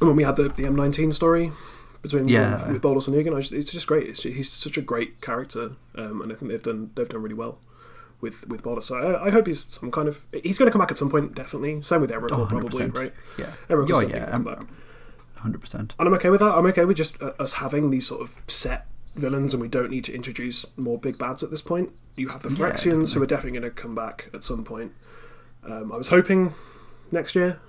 [0.00, 1.52] when we had the, the M19 story
[2.02, 2.64] between yeah.
[2.64, 4.08] with, with Bolas and Ugin just, it's just great.
[4.08, 7.22] It's just, he's such a great character um, and I think they've done they've done
[7.22, 7.58] really well
[8.20, 10.80] with with Bolas so I, I, hope he's some kind of he's going to come
[10.80, 11.82] back at some point definitely.
[11.82, 13.14] Same with Emrakul oh, probably right?
[13.38, 14.66] yeah Emrakul's oh, yeah, come back
[15.38, 18.20] 100% and I'm okay with that I'm okay with just uh, us having these sort
[18.22, 21.90] of set villains, and we don't need to introduce more big bads at this point.
[22.16, 24.92] You have the Phyrexians, yeah, who are definitely going to come back at some point.
[25.64, 26.54] Um, I was hoping
[27.10, 27.60] next year,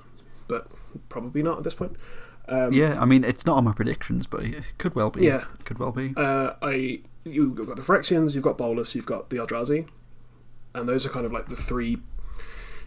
[0.48, 0.68] but
[1.10, 1.96] probably not at this point.
[2.48, 5.26] Um, yeah, I mean, it's not on my predictions, but it could well be.
[5.26, 6.14] Yeah, could well be.
[6.16, 9.88] Uh, I you've got the Phyrexians, you've got Bolas, you've got the Eldrazi,
[10.74, 11.98] and those are kind of like the three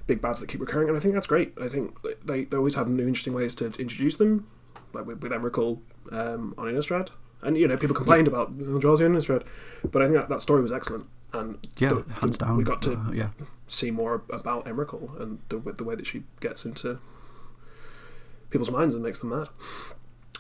[0.06, 1.52] big bads that keep recurring, and I think that's great.
[1.60, 4.48] I think they, they always have new interesting ways to introduce them,
[4.94, 5.80] like with, with Emrakul
[6.10, 7.08] um, on Innistrad.
[7.42, 8.34] And you know, people complained yeah.
[8.34, 9.44] about Eldrazi and Innistrad,
[9.90, 11.06] but I think that, that story was excellent.
[11.32, 13.30] And yeah, the, hands down, we got to uh, yeah.
[13.66, 16.98] see more about Emrakul and the, the way that she gets into
[18.50, 19.48] people's minds and makes them mad.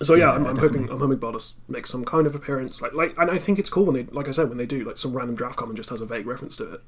[0.02, 2.80] So yeah, yeah I'm, I'm hoping I'm hoping Bolas makes some kind of appearance.
[2.80, 4.84] Like like, and I think it's cool when they, like I said, when they do
[4.84, 6.80] like some random draft comment just has a vague reference to it.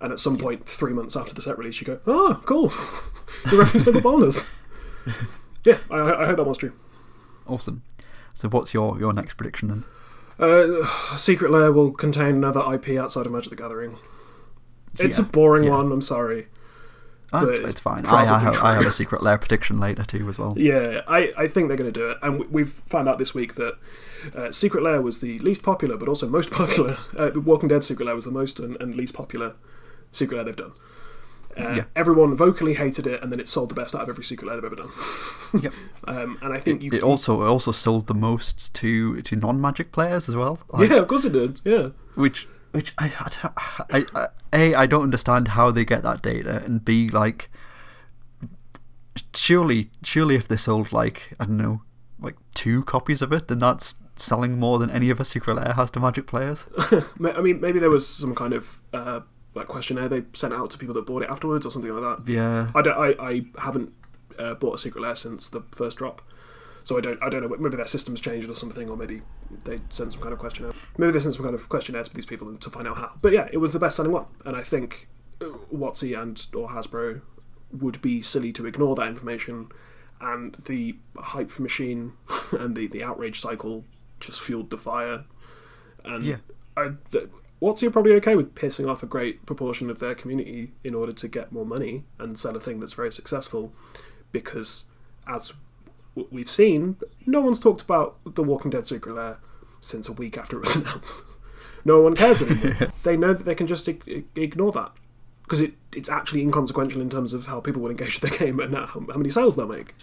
[0.00, 2.72] and at some point, three months after the set release, you go, "Oh, cool!
[3.50, 4.52] you referenced the Bolas."
[5.64, 6.72] yeah, I, I hope that was true.
[7.46, 7.82] Awesome.
[8.34, 9.84] So, what's your, your next prediction then?
[10.38, 13.98] Uh, Secret Lair will contain another IP outside of Magic the Gathering.
[14.98, 15.70] It's Yeah, a boring yeah.
[15.70, 15.92] one.
[15.92, 16.48] I'm sorry.
[17.34, 18.04] Oh, it's, it's fine.
[18.06, 20.52] I, I, have, I have a secret lair prediction later too as well.
[20.54, 22.18] Yeah, I, I think they're going to do it.
[22.20, 23.78] And we- we've found out this week that
[24.34, 26.98] uh, Secret Lair was the least popular, but also most popular.
[27.16, 29.54] Uh, the Walking Dead Secret Lair was the most and, and least popular
[30.12, 30.72] Secret Lair they've done.
[31.58, 31.84] Uh, Yeah.
[31.94, 34.56] Everyone vocally hated it, and then it sold the best out of every Secret Lair
[34.56, 34.90] they've ever done.
[35.62, 35.72] Yep.
[36.08, 36.90] Um, and I think you.
[36.92, 40.58] It also it also sold the most to to non magic players as well.
[40.70, 41.60] Like, yeah, of course it did.
[41.62, 41.90] Yeah.
[42.14, 43.12] Which which I,
[43.90, 47.50] I, I, a I don't understand how they get that data, and b like
[49.34, 51.82] surely surely if they sold like I don't know
[52.18, 55.90] like two copies of it, then that's selling more than any other secret lair has
[55.90, 56.66] to magic players.
[57.24, 59.20] I mean, maybe there was some kind of uh,
[59.54, 62.32] like questionnaire they sent out to people that bought it afterwards or something like that.
[62.32, 62.70] Yeah.
[62.74, 63.92] I, don't, I, I haven't
[64.38, 66.22] uh, bought a Secret Lair since the first drop,
[66.84, 67.56] so I don't I don't know.
[67.56, 69.20] Maybe their system's changed or something, or maybe
[69.64, 70.72] they sent some kind of questionnaire.
[70.96, 73.12] Maybe they sent some kind of questionnaire to these people to find out how.
[73.20, 75.08] But yeah, it was the best selling one, and I think
[75.40, 77.20] uh, WotC and or Hasbro
[77.72, 79.68] would be silly to ignore that information,
[80.20, 82.14] and the hype machine
[82.52, 83.84] and the the outrage cycle
[84.18, 85.24] just fueled the fire.
[86.04, 86.36] And Yeah.
[86.76, 86.92] I,
[87.62, 91.12] WotC are probably okay with pissing off a great proportion of their community in order
[91.12, 93.72] to get more money and sell a thing that's very successful,
[94.32, 94.86] because
[95.28, 95.52] as
[96.30, 99.38] we've seen, no one's talked about the Walking Dead Secret Lair
[99.80, 101.36] since a week after it was announced.
[101.84, 102.74] no one cares anymore.
[103.04, 104.90] they know that they can just ig- ignore that
[105.44, 108.58] because it, it's actually inconsequential in terms of how people will engage with the game
[108.58, 109.94] and how, how many sales they'll make.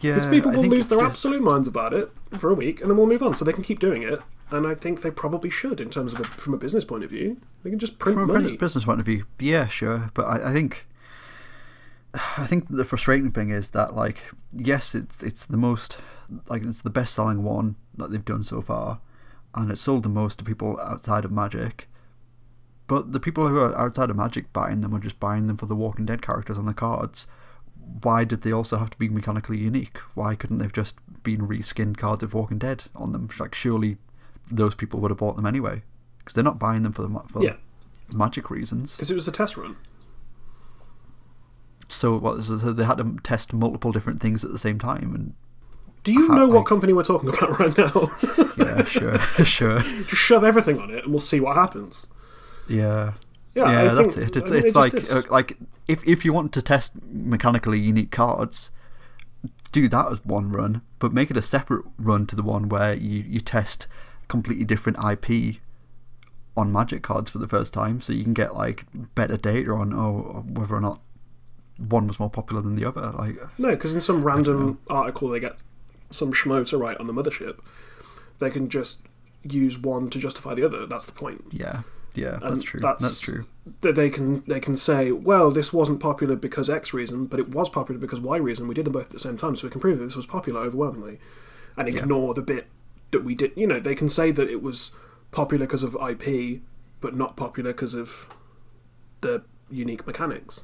[0.00, 0.14] Yeah.
[0.14, 2.96] Because people will lose their just- absolute minds about it for a week, and then
[2.98, 3.36] we'll move on.
[3.36, 4.20] So they can keep doing it,
[4.50, 7.10] and I think they probably should, in terms of a, from a business point of
[7.10, 7.38] view.
[7.62, 8.42] They can just print from a money.
[8.44, 10.86] business- business point of view, yeah, sure, but I, I think
[12.14, 14.22] I think the frustrating thing is that like
[14.52, 15.98] yes, it's it's the most
[16.48, 19.00] like it's the best selling one that they've done so far,
[19.54, 21.88] and it sold the most to people outside of Magic.
[22.86, 25.66] But the people who are outside of Magic buying them are just buying them for
[25.66, 27.26] the Walking Dead characters on the cards.
[28.02, 29.98] Why did they also have to be mechanically unique?
[30.14, 33.28] Why couldn't they've just been reskinned cards of Walking Dead on them?
[33.38, 33.96] Like surely
[34.50, 35.82] those people would have bought them anyway
[36.18, 37.56] because they're not buying them for the for Yeah.
[38.14, 38.94] magic reasons.
[38.96, 39.76] Because it was a test run.
[41.88, 42.42] So what?
[42.44, 45.34] So they had to test multiple different things at the same time, and
[46.02, 48.10] Do you How- know what I- company we're talking about right now?
[48.58, 52.06] yeah, sure, sure, just shove everything on it, and we'll see what happens.
[52.68, 53.12] yeah,
[53.54, 53.90] Yeah, yeah.
[53.90, 54.36] I that's think- it.
[54.36, 57.78] It's I mean, it's it like uh, like if if you want to test mechanically
[57.78, 58.70] unique cards,
[59.72, 62.94] do that as one run, but make it a separate run to the one where
[62.94, 63.86] you you test
[64.28, 65.56] completely different IP
[66.56, 69.92] on Magic cards for the first time, so you can get like better data on
[69.92, 71.00] oh whether or not
[71.78, 73.10] one was more popular than the other.
[73.12, 75.56] Like No, because in some random article they get
[76.10, 77.58] some schmo to write on the mothership,
[78.38, 79.00] they can just
[79.42, 80.86] use one to justify the other.
[80.86, 81.44] That's the point.
[81.50, 81.82] yeah,
[82.14, 82.80] yeah, And that's true.
[82.80, 83.46] that's- That's true.
[83.80, 87.48] that they can they can say, well, this wasn't popular because X reason, but it
[87.48, 88.68] was popular because Y reason.
[88.68, 90.26] We did them both at the same time, so we can prove that this was
[90.26, 91.18] popular overwhelmingly,
[91.76, 92.68] and ignore the bit
[93.14, 93.52] that we did.
[93.56, 94.90] You know, they can say that it was
[95.30, 96.60] popular because of IP,
[97.00, 98.28] but not popular because of
[99.22, 100.62] the unique mechanics,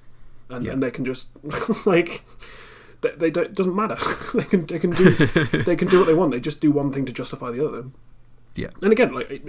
[0.49, 0.73] and, Yeah.
[0.73, 1.29] and they can just
[1.87, 2.23] like.
[3.03, 3.97] They, they don't, it doesn't matter.
[4.35, 5.05] they can they can do
[5.65, 6.33] they can do what they want.
[6.33, 7.85] They just do one thing to justify the other.
[8.55, 8.69] Yeah.
[8.83, 9.43] And again, like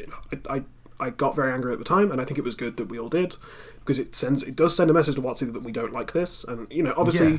[0.49, 0.63] I, I,
[1.01, 2.97] I got very angry at the time, and I think it was good that we
[2.97, 3.35] all did
[3.79, 6.45] because it sends it does send a message to WotC that we don't like this,
[6.45, 7.37] and you know, obviously, Yeah.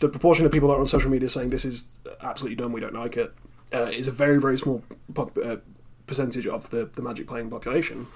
[0.00, 1.84] the proportion of people that are on social media saying this is
[2.20, 3.32] absolutely dumb, we don't like it,
[3.72, 4.82] uh, is a very very small
[5.14, 5.56] pop, uh,
[6.06, 8.06] percentage of the the Magic playing population,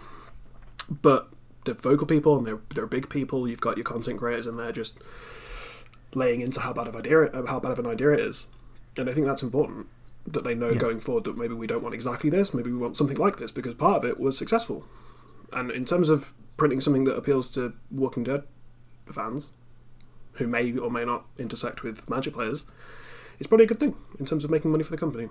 [1.03, 1.29] but
[1.65, 3.49] they're vocal people and they're they're big people.
[3.49, 4.99] You've got your content creators in there just
[6.15, 8.47] laying into how bad of idea uh, how bad of an idea it is,
[8.97, 9.87] and I think that's important
[10.27, 10.79] that they know Yeah.
[10.79, 13.51] going forward that maybe we don't want exactly this, maybe we want something like this
[13.53, 14.85] because part of it was successful,
[15.53, 18.43] and in terms of printing something that appeals to Walking Dead
[19.11, 19.53] fans,
[20.35, 22.67] who may or may not intersect with Magic players,
[23.41, 25.29] it's probably a good thing in terms of making money for the company.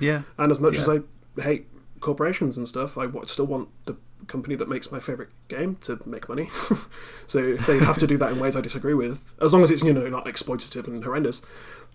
[0.00, 1.00] Yeah, And as much as I
[1.40, 1.66] hate
[2.00, 6.28] corporations and stuff, I still want the company that makes my favorite game to make
[6.28, 6.48] money.
[7.26, 9.70] so if they have to do that in ways I disagree with, as long as
[9.70, 11.42] it's you know not exploitative and horrendous,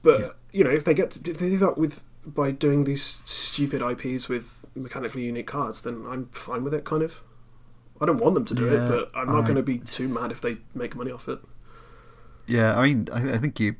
[0.03, 0.27] but Yeah.
[0.51, 3.81] you know if they get to, if they do that with by doing these stupid
[3.81, 6.85] IPs with mechanically unique cards, then I'm fine with it.
[6.85, 7.21] Kind of.
[8.01, 9.79] I don't want them to do Yeah, it, but I'm not I- going to be
[9.79, 11.39] too mad if they make money off it.
[12.47, 12.77] yeah.
[12.79, 13.75] I mean, I, I think you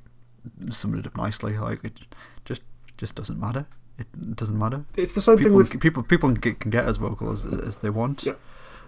[0.70, 1.58] summed it up nicely.
[1.58, 2.00] Like it
[2.46, 2.62] just
[2.98, 3.68] just doesn't matter.
[3.98, 4.86] It doesn't matter.
[4.96, 7.46] It's the same People thing with people people can get, can get as vocal as
[7.46, 8.24] as they want.
[8.24, 8.34] Yeah.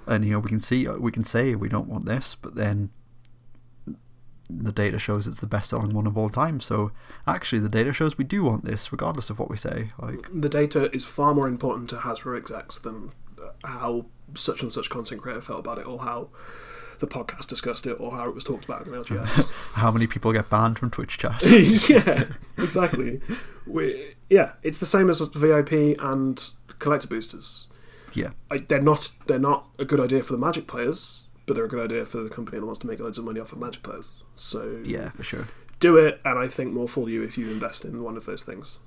[0.07, 2.55] and you know we can see uh, we can say we don't want this, but
[2.55, 2.89] then
[4.49, 6.59] the data shows it's the best selling one of all time.
[6.59, 6.91] So
[7.25, 9.91] actually, the data shows we do want this, regardless of what we say.
[9.97, 14.71] Like the data is far more important to Hasbro execs than uh, how such and
[14.71, 16.29] such content creator felt about it, or how
[17.01, 19.51] the podcast discussed it, or how it was talked about in LGS.
[19.73, 21.43] how many people get banned from Twitch chat?
[21.89, 22.25] yeah,
[22.57, 23.19] exactly.
[23.67, 26.49] We, yeah, it's the same as VIP and
[26.79, 27.67] collector boosters.
[28.13, 31.65] Yeah, I, they're not they're not a good idea for the Magic players but they're
[31.65, 33.59] a good idea for the company that wants to make loads of money off of
[33.59, 34.23] Magic players.
[34.35, 35.47] So yeah, for sure,
[35.81, 38.43] do it, and I think more for you if you invest in one of those
[38.43, 38.79] things.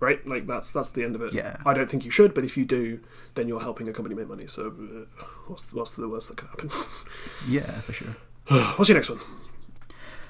[0.00, 1.32] Right, like that's that's the end of it.
[1.32, 3.00] Yeah, I don't think you should, but if you do,
[3.34, 4.46] then you're helping a company make money.
[4.46, 6.70] So uh, what's what's the worst that could happen?
[7.48, 8.16] yeah, for sure.
[8.76, 9.18] what's your next one?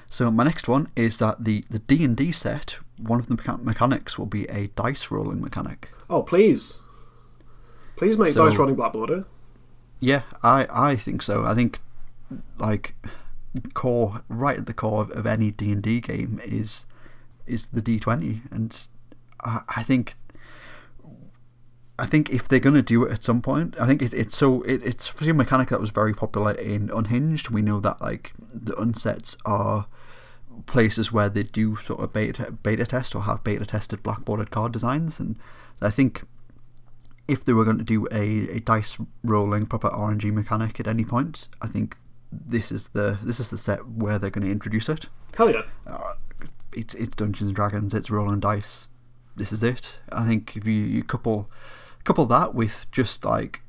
[0.07, 3.35] So my next one is that the the D and D set, one of the
[3.35, 5.89] mecha- mechanics will be a dice rolling mechanic.
[6.09, 6.79] Oh please,
[7.95, 9.25] please make so, dice rolling black border.
[9.99, 11.45] Yeah, I, I think so.
[11.45, 11.79] I think
[12.57, 12.95] like
[13.73, 16.87] core right at the core of, of any D and D game is
[17.45, 18.87] is the D twenty, and
[19.43, 20.15] I, I think
[21.99, 24.35] I think if they're going to do it at some point, I think it, it's
[24.35, 27.49] so it, it's a mechanic that was very popular in Unhinged.
[27.49, 29.87] We know that like the unsets are
[30.65, 34.71] places where they do sort of beta beta test or have beta tested blackboarded card
[34.71, 35.37] designs, and
[35.81, 36.23] I think
[37.27, 41.05] if they were going to do a, a dice rolling proper RNG mechanic at any
[41.05, 41.97] point, I think
[42.31, 45.07] this is the this is the set where they're going to introduce it.
[45.35, 45.63] Hell yeah!
[45.85, 46.13] Uh,
[46.73, 47.93] it's it's Dungeons and Dragons.
[47.93, 48.87] It's rolling dice.
[49.39, 49.99] This is it.
[50.11, 51.49] I think if you, you couple
[52.03, 53.61] couple that with just like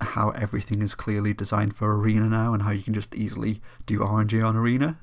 [0.00, 3.98] how everything is clearly designed for arena now and how you can just easily do
[3.98, 4.98] RNG on arena,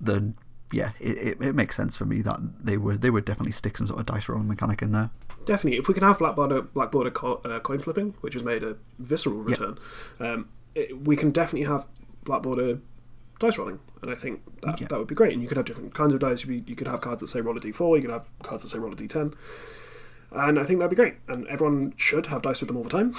[0.00, 0.34] then
[0.72, 3.78] yeah, it, it, it makes sense for me that they would they would definitely stick
[3.78, 5.10] some sort of dice rolling mechanic in there
[5.44, 5.78] definitely.
[5.78, 8.62] If we can have Black Border, Black Border co- uh, coin flipping, which has made
[8.62, 9.78] a visceral return,
[10.20, 10.28] yep.
[10.28, 11.86] um, it, we can definitely have
[12.24, 12.80] Black Border
[13.42, 14.88] dice rolling, and I think that, yep.
[14.88, 15.32] that would be great.
[15.32, 16.44] And you could have different kinds of dice.
[16.44, 17.96] You, you could have cards that say roll a d4.
[17.96, 19.34] You could have cards that say roll a d10.
[20.30, 21.16] And I think that'd be great.
[21.28, 23.14] And everyone should have dice with them all the time.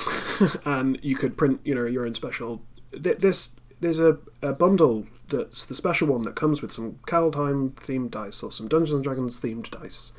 [0.65, 2.63] and you could print, you know, your own special.
[2.91, 8.11] This there's a, a bundle that's the special one that comes with some Kaldheim themed
[8.11, 10.13] dice or some Dungeons and Dragons themed dice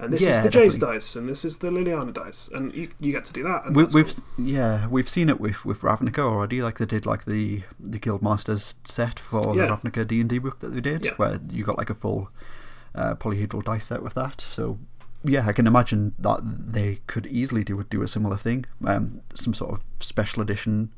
[0.00, 2.88] and this yeah, is the Jace dice, and this is the Liliana dice, and you,
[2.98, 3.72] you get to do that.
[3.72, 4.24] we, have cool.
[4.38, 6.62] yeah, we've seen it with, with Ravnica already.
[6.62, 9.66] Like they did like the the Guildmasters set for yeah.
[9.66, 11.12] the Ravnica D and D book that they did, yeah.
[11.16, 12.30] where you got like a full
[12.94, 14.40] uh, polyhedral dice set with that.
[14.40, 14.78] So
[15.22, 19.52] yeah, I can imagine that they could easily do do a similar thing, um, some
[19.52, 20.92] sort of special edition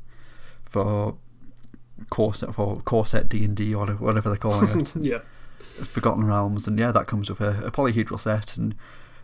[0.63, 1.17] for
[2.09, 4.95] core set for core set D and D or whatever they're calling it.
[5.01, 5.19] yeah.
[5.83, 8.75] Forgotten Realms, and yeah, that comes with a, a polyhedral set, and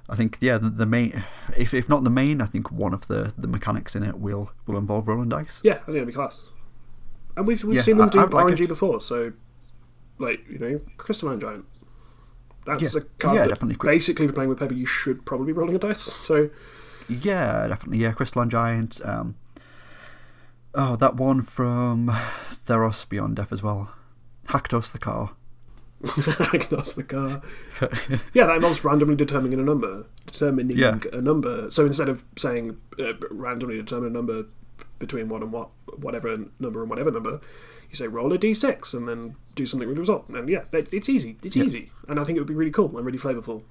[0.10, 1.24] I think yeah, the, the, main,
[1.56, 4.52] if if not the main, I think one of the, the mechanics in it will
[4.66, 5.62] will involve rolling dice.
[5.64, 6.42] Yeah, I think it'll be class.
[7.38, 9.34] And we've we've yeah, seen them do I, RNG before, so
[10.18, 11.66] like you know, Crystalline Giant.
[12.66, 13.02] That's yeah.
[13.02, 13.78] a card yeah, definitely.
[13.88, 16.02] basically for playing with paper, you should probably be rolling a dice.
[16.02, 16.50] So
[17.08, 18.00] yeah, definitely.
[18.00, 19.00] Yeah, Crystalline Giant.
[19.04, 19.36] Um,
[20.74, 22.10] oh, that one from
[22.52, 23.94] Theros Beyond Death as well.
[24.48, 25.30] Haktos the Unscarred.
[26.52, 27.42] Diagnose the car.
[28.34, 30.06] yeah, that involves randomly determining a number.
[30.26, 30.98] Determining yeah.
[31.12, 31.70] a number.
[31.72, 34.46] So instead of saying uh, randomly determine a number
[35.00, 37.42] between one and what, whatever number and whatever number,
[37.90, 40.30] you say roll a d6 and then do something with the result.
[40.30, 41.38] And yeah, it's easy.
[41.44, 41.64] It's yeah.
[41.64, 41.92] easy.
[42.08, 43.64] And I think it would be really cool and really flavourful.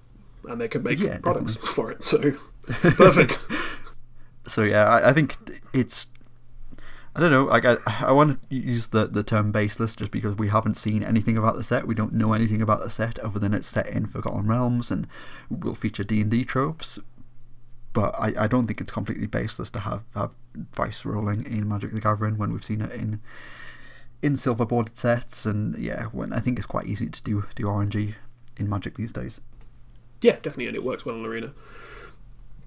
[0.49, 1.75] And they could make yeah, products definitely.
[1.75, 2.05] for it.
[2.05, 2.33] So
[2.91, 3.47] perfect.
[4.47, 5.37] so yeah, I, I think
[5.73, 6.07] it's
[7.19, 7.45] I don't know.
[7.47, 11.03] Like I, I want to use the, the term baseless just because we haven't seen
[11.03, 11.85] anything about the set.
[11.85, 15.09] We don't know anything about the set other than it's set in Forgotten Realms and
[15.51, 17.01] will feature D and D tropes.
[17.93, 20.37] But I, I don't think it's completely baseless to have have
[20.77, 23.21] dice rolling in Magic the Gathering when we've seen it in
[24.23, 27.65] in silver bordered sets and yeah, when I think it's quite easy to do do
[27.65, 28.15] RNG
[28.59, 29.41] in Magic these days.
[30.23, 31.47] Yeah, definitely, and it works well in Arena.
[31.47, 31.57] And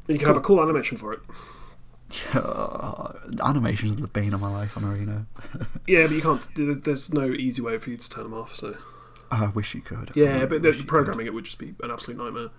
[0.10, 0.28] you can cool.
[0.28, 1.22] have a cool animation for it.
[2.34, 5.26] Uh, animations are the bane of my life on Arena.
[5.88, 6.84] yeah, but you can't.
[6.84, 8.55] There's no easy way for you to turn them off.
[8.55, 8.76] So
[9.30, 10.12] I wish you could.
[10.16, 12.49] Yeah, but the, programming it would just be an absolute nightmare.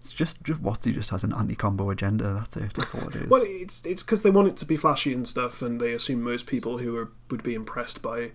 [0.00, 2.32] It's just just WotC just has an anti-combo agenda.
[2.34, 2.74] That's it.
[2.74, 3.30] That's all it is.
[3.30, 6.22] well, it's it's because they want it to be flashy and stuff, and they assume
[6.22, 8.32] most people who are, would be impressed by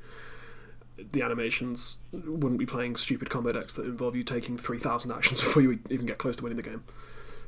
[1.12, 5.42] the animations wouldn't be playing stupid combo decks that involve you taking three thousand actions
[5.44, 6.84] before you even get close to winning the game.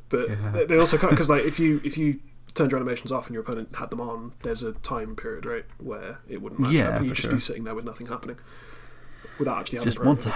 [0.09, 0.63] But yeah.
[0.67, 2.19] they also because like if you if you
[2.59, 5.65] turned your animations off and your opponent had them on, there's a time period, right,
[5.79, 7.33] where it wouldn't match yeah, you'd just sure.
[7.33, 8.37] be sitting there with nothing happening
[9.39, 10.27] without actually having just once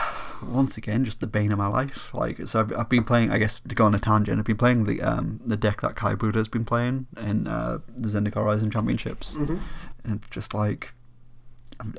[0.41, 2.13] once again, just the bane of my life.
[2.13, 3.29] Like, so I've, I've been playing.
[3.31, 5.95] I guess to go on a tangent, I've been playing the um the deck that
[5.95, 9.59] Kai Budde's been playing in uh, the Zendikar Rising Championships, Mhm.
[10.03, 10.93] and just like.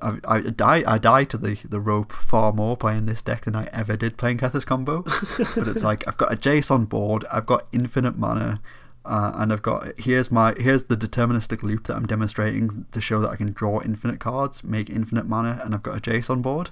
[0.01, 3.45] I, I, I die I die to the, the rope far more playing this deck
[3.45, 5.03] than I ever did playing Kethis combo.
[5.57, 8.61] but it's like I've got a Jace on board, I've got infinite mana,
[9.05, 13.21] uh, and I've got here's my here's the deterministic loop that I'm demonstrating to show
[13.21, 16.41] that I can draw infinite cards, make infinite mana, and I've got a Jace on
[16.43, 16.71] board.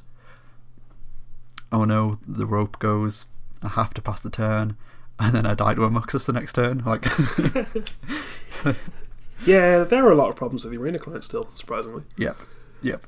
[1.70, 3.26] Oh no, the rope goes.
[3.62, 4.76] I have to pass the turn,
[5.18, 6.82] and then I die to a Muxus the next turn.
[6.84, 7.04] Like,
[9.44, 12.04] Yeah, there are a lot of problems with the arena client still, surprisingly.
[12.16, 12.38] yep,
[12.80, 13.04] yep.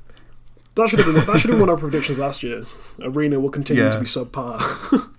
[0.75, 2.65] That should have been that should have been one of our predictions last year.
[3.01, 3.91] Arena will continue Yeah.
[3.93, 4.59] to be subpar.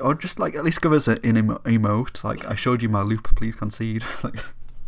[0.00, 2.24] Or just like at least give us an emo- emote.
[2.24, 4.04] Like I showed you my loop, please concede.
[4.24, 4.34] like,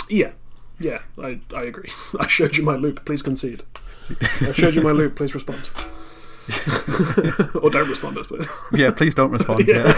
[0.09, 0.32] yeah,
[0.78, 1.90] yeah, I I agree.
[2.20, 3.04] I showed you my loop.
[3.04, 3.64] Please concede.
[4.40, 5.16] I showed you my loop.
[5.16, 5.70] Please respond.
[7.61, 8.48] or don't respond, I suppose.
[8.72, 9.66] yeah, please don't respond.
[9.66, 9.92] yeah.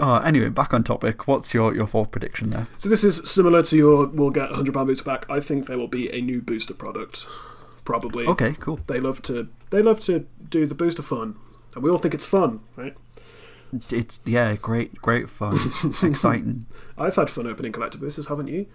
[0.00, 1.28] oh, anyway, back on topic.
[1.28, 2.66] What's your, your fourth prediction there?
[2.78, 5.28] So this is similar to your we'll get hundred pound booster back.
[5.28, 7.26] I think there will be a new booster product.
[7.84, 8.26] Probably.
[8.26, 8.80] Okay, cool.
[8.86, 11.36] They love to they love to do the booster fun.
[11.74, 12.94] And we all think it's fun, right?
[13.72, 15.58] It's, it's yeah, great, great fun,
[16.02, 16.66] exciting.
[16.98, 18.66] I've had fun opening collector boosters, haven't you?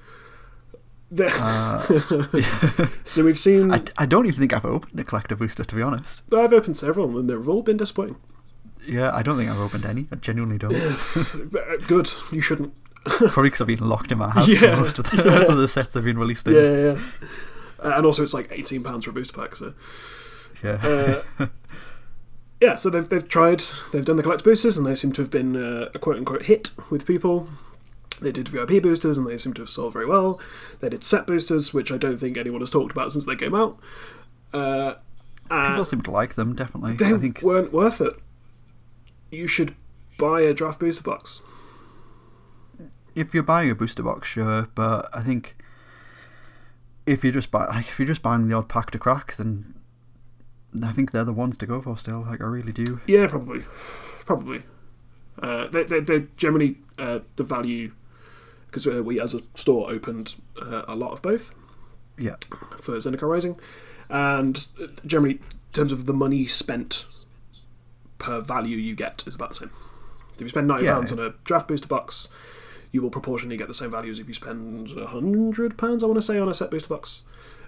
[1.11, 5.63] The- Uh, so we've seen I, I don't even think I've opened a collector booster
[5.63, 6.23] to be honest.
[6.33, 8.17] I've opened several and they've all been disappointing.
[8.85, 10.07] Yeah, I don't think I've opened any.
[10.11, 10.75] I genuinely don't.
[10.75, 12.73] Uh, Good, you shouldn't.
[13.05, 15.39] Probably because I've been locked in my house Yeah, for most of the, yeah.
[15.39, 16.53] most of the sets have been released in.
[16.55, 16.97] Yeah, yeah, yeah.
[17.83, 19.55] Uh, and also it's like eighteen pounds for a booster pack.
[19.55, 19.73] So
[20.63, 21.21] Yeah.
[21.39, 21.47] uh,
[22.61, 25.31] yeah, so they've they've tried, they've done the collect boosters, and they seem to have
[25.31, 27.47] been uh, a quote unquote hit with people.
[28.19, 30.39] They did VIP boosters, and they seem to have sold very well.
[30.79, 33.53] They did set boosters, which I don't think anyone has talked about since they came
[33.53, 33.77] out.
[34.53, 34.95] Uh,
[35.49, 36.93] People seem to like them, definitely.
[36.95, 38.13] they I think weren't worth it.
[39.31, 39.75] You should
[40.17, 41.41] buy a draft booster box.
[43.15, 45.55] if you're buying a booster box, sure, but I think
[47.05, 49.75] if you're just buy, like, if you're just buying the odd pack to crack, then
[50.83, 52.21] I think they're the ones to go for still.
[52.21, 52.99] Like, I really do.
[53.07, 53.63] Yeah, probably,
[54.25, 54.61] probably.
[55.41, 57.91] Uh, they, they, they're generally uh, the value
[58.67, 61.51] because uh, we, as a store, opened uh, a lot of both
[62.17, 62.35] Yeah,
[62.81, 63.59] for Zendikar Rising,
[64.09, 64.67] and
[65.05, 65.39] generally, in
[65.73, 67.05] terms of the money spent
[68.17, 69.71] per value you get, is about the same.
[70.35, 70.95] If you spend ninety Yeah.
[70.95, 72.29] pounds on a draft booster box,
[72.91, 76.03] you will proportionally get the same value as if you spend hundred pounds.
[76.03, 77.23] I want to say on a set booster box.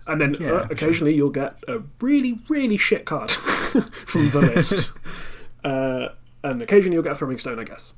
[0.10, 3.32] And then Yeah, uh, occasionally you'll get a really, really shit card
[4.06, 4.92] from the list.
[5.64, 6.10] uh,
[6.44, 7.94] and occasionally you'll get a throwing stone, I guess.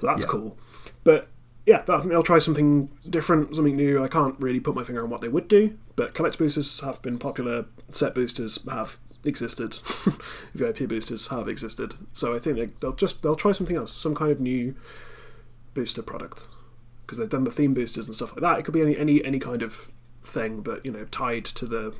[0.00, 0.30] So that's Yeah.
[0.30, 0.58] cool.
[1.04, 1.28] But
[1.66, 4.02] yeah, I think they'll try something different, something new.
[4.02, 7.00] I can't really put my finger on what they would do, but collect boosters have
[7.02, 7.66] been popular.
[7.88, 9.78] Set boosters have existed.
[10.54, 11.94] VIP boosters have existed.
[12.12, 14.74] So I think they, they'll just they'll try something else, some kind of new
[15.74, 16.48] booster product,
[17.02, 18.58] because they've done the theme boosters and stuff like that.
[18.58, 19.92] It could be any any any kind of
[20.24, 21.94] thing, but you know, tied to the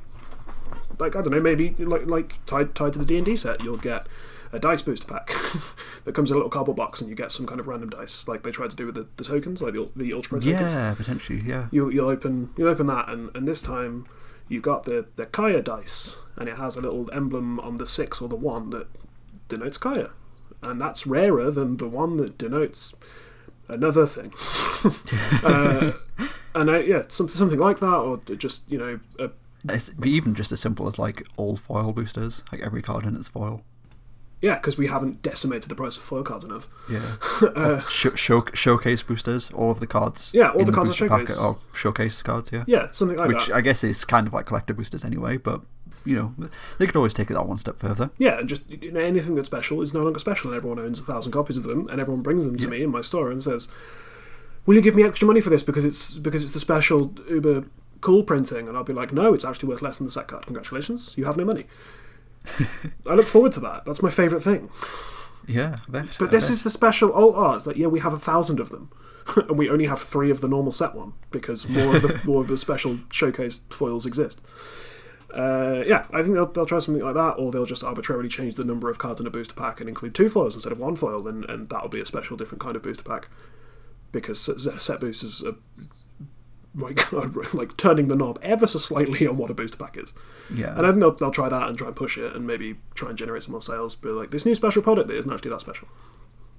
[0.99, 3.63] like I don't know, maybe like like tied tied to the D and D set,
[3.63, 4.07] you'll get
[4.51, 5.27] a dice booster pack
[6.05, 8.27] that comes in a little cardboard box, and you get some kind of random dice,
[8.27, 10.73] like they tried to do with the, the tokens, like the the ultra Pro tokens.
[10.73, 11.67] yeah, potentially, yeah.
[11.71, 14.05] You you'll open you open that, and, and this time
[14.47, 18.21] you've got the the Kaya dice, and it has a little emblem on the six
[18.21, 18.87] or the one that
[19.49, 20.11] denotes Kaya,
[20.63, 22.95] and that's rarer than the one that denotes
[23.67, 24.33] another thing.
[25.43, 25.93] uh,
[26.55, 29.29] and I, yeah, something something like that, or just you know, a,
[29.73, 33.27] It's even just as simple as like all foil boosters, like every card in its
[33.29, 33.63] foil.
[34.41, 36.67] yeah, because we haven't decimated the price of foil cards enough.
[36.89, 37.15] Yeah.
[37.55, 40.31] Uh, Show, show, showcase boosters, all of the cards.
[40.33, 41.37] Yeah, all the cards are showcase.
[41.37, 42.63] are showcase cards, yeah.
[42.67, 43.47] yeah, something like Which that.
[43.47, 45.61] Which I guess is kind of like collector boosters anyway, but
[46.05, 46.49] you know
[46.79, 48.11] they could always take it that one step further.
[48.17, 50.99] Yeah, and just you know, anything that's special is no longer special, and everyone owns
[50.99, 52.69] a thousand copies of them, and everyone brings them to Yeah.
[52.71, 53.67] me in my store and says,
[54.65, 57.65] "Will you give me extra money for this because it's because it's the special Uber
[58.01, 60.45] cool printing?" And I'll be like, "No, it's actually worth less than the set card.
[60.45, 61.65] Congratulations, you have no money."
[63.07, 63.83] I look forward to that.
[63.85, 64.69] That's my favourite thing.
[65.47, 66.51] Yeah, bet, But I this bet.
[66.51, 67.57] is the special alt art.
[67.57, 68.89] It's like, yeah, we have a thousand of them,
[69.35, 72.41] and we only have three of the normal set one because more of the more
[72.41, 74.41] of the special showcase foils exist.
[75.33, 78.55] Uh, yeah, I think they'll, they'll try something like that, or they'll just arbitrarily change
[78.55, 80.95] the number of cards in a booster pack and include two foils instead of one
[80.95, 83.29] foil, and, and that'll be a special, different kind of booster pack.
[84.13, 84.39] Because
[84.81, 85.55] set boosters are
[86.75, 87.11] like,
[87.53, 90.13] like turning the knob ever so slightly on what a booster pack is.
[90.53, 90.77] yeah.
[90.77, 93.09] And I think they'll, they'll try that and try and push it and maybe try
[93.09, 93.95] and generate some more sales.
[93.95, 95.87] But like this new special product that isn't actually that special.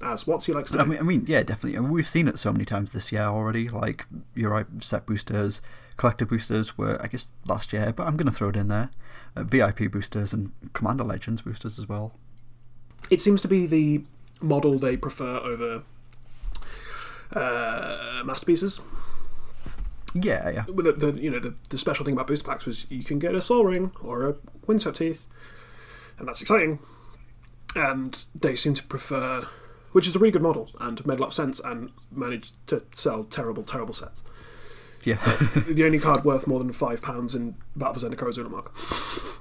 [0.02, 0.82] as what he likes to do.
[0.82, 1.78] I mean, I mean, yeah, definitely.
[1.78, 3.68] I mean, we've seen it so many times this year already.
[3.68, 5.62] Like you're right, set boosters,
[5.96, 8.90] collector boosters were, I guess, last year, but I'm going to throw it in there.
[9.36, 12.12] Uh, VIP boosters and Commander Legends boosters as well.
[13.10, 14.04] it seems to be the
[14.40, 15.82] model they prefer over
[17.32, 18.80] uh, masterpieces.
[20.14, 23.02] Yeah, yeah, the, the you know the, the special thing about booster packs was you
[23.02, 25.26] can get a Sol Ring or a Windswept Heath,
[26.18, 26.78] and that's exciting.
[27.74, 29.48] And they seem to prefer,
[29.90, 32.84] which is a really good model and made a lot of sense and managed to
[32.94, 34.22] sell terrible, terrible sets.
[35.02, 35.16] yeah.
[35.68, 38.68] the only card worth more than five pounds in Battle for Zendikar is Ulamog.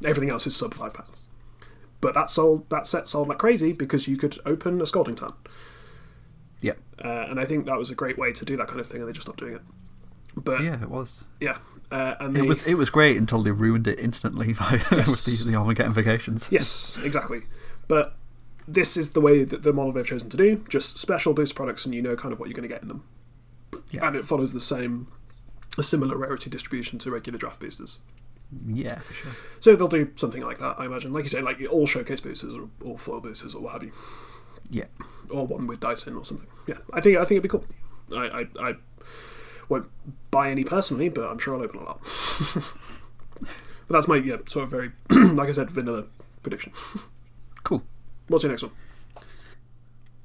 [0.04, 1.28] Everything else is sub five pounds.
[2.02, 5.34] But that sold that set sold like crazy because you could open a Scalding Tarn.
[6.64, 8.88] Yeah, Uh, and I think that was a great way to do that kind of
[8.88, 9.62] thing, and they just stopped doing it.
[10.36, 10.82] But yeah, yeah.
[10.84, 11.24] It was.
[11.92, 12.64] uh, and It they, was.
[12.64, 15.08] It was great until they ruined it instantly by Yes.
[15.08, 16.48] with the, the Amonkhet Invocations.
[16.50, 17.40] yes, exactly.
[17.88, 18.16] But
[18.68, 21.86] this is the way that the model they've chosen to do: just special boost products,
[21.86, 23.04] and you know kind of what you're going to get in them.
[23.92, 24.08] Yeah.
[24.08, 25.08] And it follows the same,
[25.78, 28.00] a similar rarity distribution to regular draft boosters.
[28.66, 29.32] Yeah, for sure.
[29.60, 31.12] So they'll do something like that, I imagine.
[31.12, 33.92] Like you say, like all showcase boosters or all foil boosters or what have you,
[34.70, 34.86] Yeah,
[35.30, 36.48] or one with Dyson or something.
[36.68, 37.66] Yeah, I think I think it'd be cool.
[38.16, 38.76] I I, I
[39.70, 39.88] won't
[40.32, 42.02] buy any personally, but I'm sure I'll open a lot.
[43.40, 43.48] but
[43.90, 46.06] that's my yeah sort of very like I said vanilla
[46.42, 46.74] prediction.
[47.64, 47.84] cool.
[48.28, 48.72] What's your next one?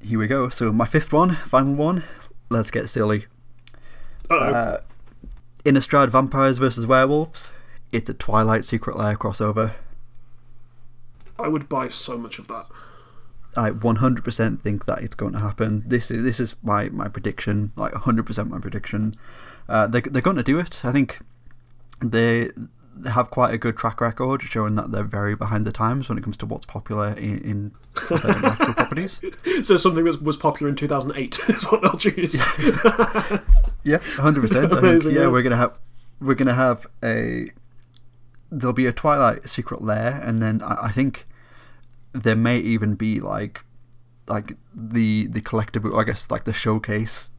[0.01, 0.49] Here we go.
[0.49, 2.05] So my fifth one, final one.
[2.51, 3.27] Let's get silly.
[4.31, 4.37] Uh-oh.
[4.39, 4.81] Uh,
[5.65, 7.53] Innistrad Vampires versus Werewolves.
[7.93, 9.73] It's a Twilight Secret Lair crossover.
[11.39, 12.67] I would buy so much of that.
[13.59, 15.83] I 100% think that it's going to happen.
[15.87, 19.15] This is this is my, my prediction, like 100% my prediction.
[19.69, 20.85] Uh, they they're going to do it.
[20.85, 21.21] I think
[22.01, 22.51] they
[23.01, 26.19] they have quite a good track record showing that they're very behind the times when
[26.19, 27.73] it comes to what's popular in, in
[28.09, 29.21] their intellectual properties.
[29.63, 32.35] So something that was popular in 2008 is what they'll choose.
[33.85, 34.77] Yeah, 100%.
[34.77, 35.29] I think, yeah, yeah.
[35.29, 35.79] we're going to have
[36.21, 37.53] we're to have a
[38.51, 41.28] there'll be a Twilight Secret Lair and then I, I think
[42.13, 43.65] there may even be like
[44.27, 47.31] like the the collectible I guess like the showcase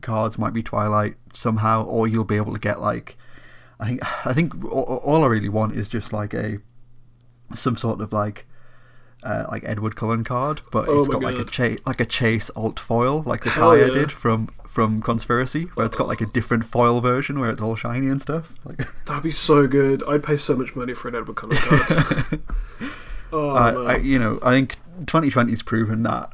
[0.00, 3.16] cards might be Twilight somehow or you'll be able to get like
[3.80, 6.58] I think I think all, I really want is just like a
[7.54, 8.46] some sort of like
[9.22, 12.50] uh, like Edward Cullen card, but Oh it's got like a chase like a chase
[12.50, 13.94] alt foil, like the Hell Kaya yeah.
[13.94, 17.74] did from from Conspiracy, where it's got like a different foil version where it's all
[17.74, 18.54] shiny and stuff.
[18.64, 20.02] Like, That'd be so good.
[20.06, 22.42] I'd pay so much money for an Edward Cullen card.
[23.34, 23.86] oh, I, man.
[23.86, 26.32] I, you know, I think 2020's proven that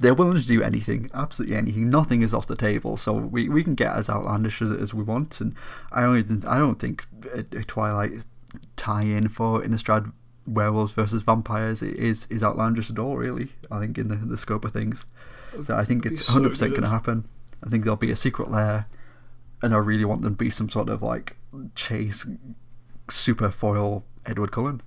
[0.00, 1.90] they're willing to do anything, absolutely anything.
[1.90, 5.02] Nothing is off the table, so we, we can get as outlandish as, as we
[5.02, 5.40] want.
[5.40, 5.54] And
[5.92, 8.12] I don't I don't think a, a Twilight
[8.76, 10.12] tie-in for Innistrad
[10.46, 13.16] werewolves versus vampires is is outlandish at all.
[13.16, 15.06] Really, I think in the the scope of things.
[15.64, 17.26] So I think it's 100 percent going to happen.
[17.64, 18.86] I think there'll be a secret lair,
[19.62, 21.36] and I really want them to be some sort of like
[21.74, 22.26] chase
[23.08, 24.82] super foil Edward Cullen.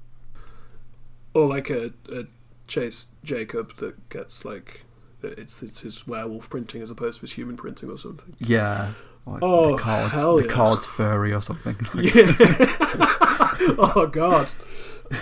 [1.33, 2.25] Or like a, a
[2.67, 4.81] Chase Jacob that gets like
[5.23, 8.35] it's it's his werewolf printing as opposed to his human printing or something.
[8.39, 8.91] Yeah.
[9.25, 10.51] Like Oh, the cards, hell the yeah.
[10.51, 11.75] cards furry or something.
[11.95, 12.33] Yeah.
[13.77, 14.49] oh god.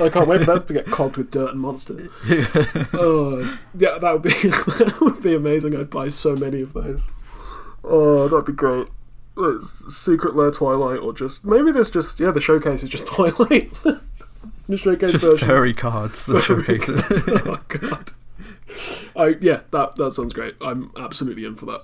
[0.02, 2.10] I can't wait for that to get clogged with dirt and monsters.
[2.94, 3.40] Oh,
[3.78, 5.76] yeah, that would be that would be amazing.
[5.76, 7.10] I'd buy so many of those.
[7.84, 8.88] Oh, that'd be great.
[9.90, 13.72] Secret Lair Twilight, or just maybe there's just yeah, the showcase is just Twilight.
[14.68, 15.48] The showcase Just version.
[15.48, 17.24] furry cards for the Furry showcases.
[17.28, 18.12] oh god.
[19.16, 20.56] I yeah, that that sounds great.
[20.62, 21.82] I'm absolutely in for that.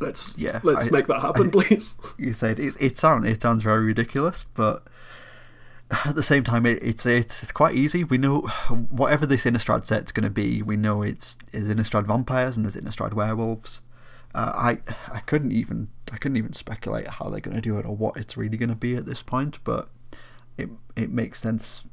[0.00, 1.96] Let's Yeah, let's I- make that happen, please.
[2.18, 4.86] you said it, it sounds it sounds very ridiculous, but
[6.04, 8.04] at the same time, it, it's it's quite easy.
[8.04, 8.40] We know
[8.90, 10.60] whatever this Innistrad set's going to be.
[10.62, 13.82] We know it's is Innistrad vampires and there's Innistrad werewolves.
[14.34, 14.78] Uh, I
[15.14, 18.16] I couldn't even I couldn't even speculate how they're going to do it or what
[18.16, 19.88] it's really going to be at this point, but
[20.58, 21.84] it it makes sense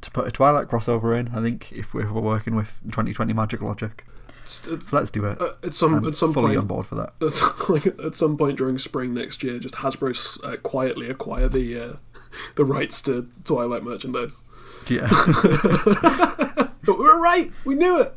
[0.00, 1.28] to put a Twilight crossover in.
[1.34, 4.04] I think if we're, if we're working with 2020 Magic Logic,
[4.44, 5.40] at, so let's do it.
[5.40, 7.12] uh, at some I'm at some fully point, on board for that.
[7.20, 11.78] at, like at some point during spring next year, just Hasbro uh, quietly acquire the
[11.80, 11.92] uh,
[12.56, 14.44] the rights to Twilight merchandise.
[14.88, 15.08] Yeah.
[16.88, 17.52] But we were right.
[17.66, 18.14] We knew it.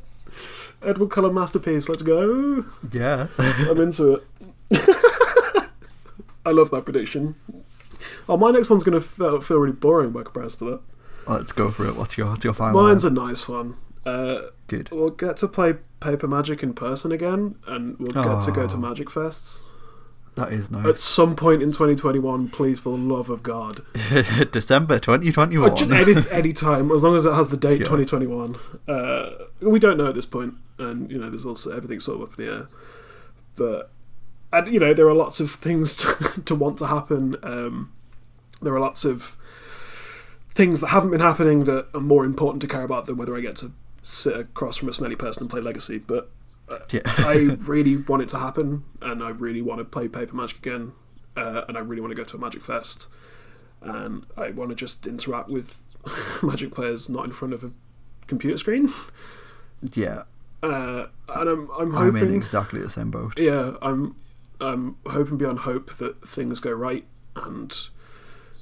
[0.82, 1.90] Edward Cullen masterpiece.
[1.90, 2.64] Let's go.
[2.94, 3.28] yeah.
[3.38, 4.24] I'm into it.
[6.46, 7.36] I love that prediction.
[8.30, 10.82] Oh, my next one's going to feel, feel really boring by comparison to that.
[11.28, 11.96] Let's go for it.
[11.96, 12.82] What's your what's your final?
[12.82, 13.18] Mine's one?
[13.18, 13.76] a nice one.
[14.06, 14.90] Uh, good.
[14.92, 18.78] we'll get to play Paper Magic in person again, and we'll get to go to
[18.78, 19.68] Magic Fests.
[20.36, 20.86] That is nice.
[20.88, 23.82] At some point in 2021, please, for the love of God.
[24.52, 25.70] December 2021.
[25.70, 27.86] Uh, any, any time, as long as it has the date Yeah.
[27.86, 28.56] 2021.
[28.88, 32.30] Uh, we don't know at this point, and you know, there's also everything sort of
[32.32, 32.68] up in the air.
[33.58, 33.92] But
[34.54, 37.36] and you know, there are lots of things to, to want to happen.
[37.44, 37.92] Um,
[38.62, 39.38] there are lots of
[40.54, 43.40] things that haven't been happening that are more important to care about than whether I
[43.42, 43.72] get to
[44.04, 45.98] sit across from a smelly person and play Legacy.
[46.00, 46.30] But
[46.90, 47.02] yeah.
[47.06, 47.36] I
[47.68, 50.94] really want it to happen, and I really want to play Paper Magic again,
[51.36, 53.08] uh, and I really want to go to a Magic Fest,
[53.82, 55.82] and I want to just interact with
[56.44, 57.72] Magic players not in front of a
[58.28, 58.90] computer screen.
[59.94, 60.24] yeah.
[60.64, 63.40] Uh, and I'm I'm hoping I'm in exactly the same boat.
[63.40, 64.16] yeah, I'm
[64.60, 67.04] I'm hoping beyond hope that things go right,
[67.36, 67.76] and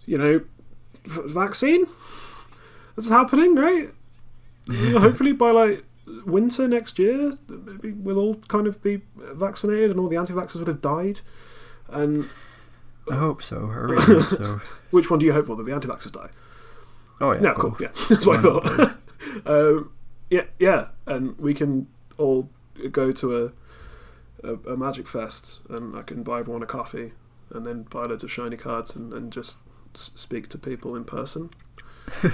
[0.10, 0.42] you know,
[1.06, 1.86] vaccine
[2.96, 3.92] that's happening, right?
[4.72, 5.86] Hopefully by like
[6.26, 10.68] winter next year, maybe we'll all kind of be vaccinated, and all the anti-vaxxers would
[10.68, 11.20] have died.
[11.90, 12.28] And
[13.10, 13.70] I hope so.
[13.72, 14.62] I really hope so.
[14.90, 15.56] which one do you hope for?
[15.56, 16.30] That the anti-vaxxers die?
[17.22, 17.42] Oh yeah.
[17.44, 17.78] Yeah, cool.
[17.80, 18.98] Yeah, that's what I thought.
[19.46, 19.92] um,
[20.32, 21.86] yeah, yeah, and we can
[22.18, 22.50] all
[22.92, 27.12] go to a, a a magic fest, and I can buy everyone a coffee,
[27.52, 29.60] and then buy loads of shiny cards, and, and just
[29.94, 31.50] speak to people in person.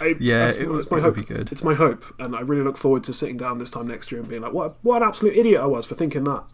[0.00, 1.14] I, Yeah, it, that's my it hope.
[1.16, 1.52] be good.
[1.52, 4.20] It's my hope, and I really look forward to sitting down this time next year
[4.20, 4.76] and being like, "What?
[4.82, 6.44] What an absolute idiot I was for thinking that."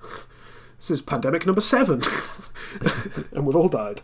[0.79, 2.03] This is pandemic number seven,
[3.33, 4.03] and we've all died.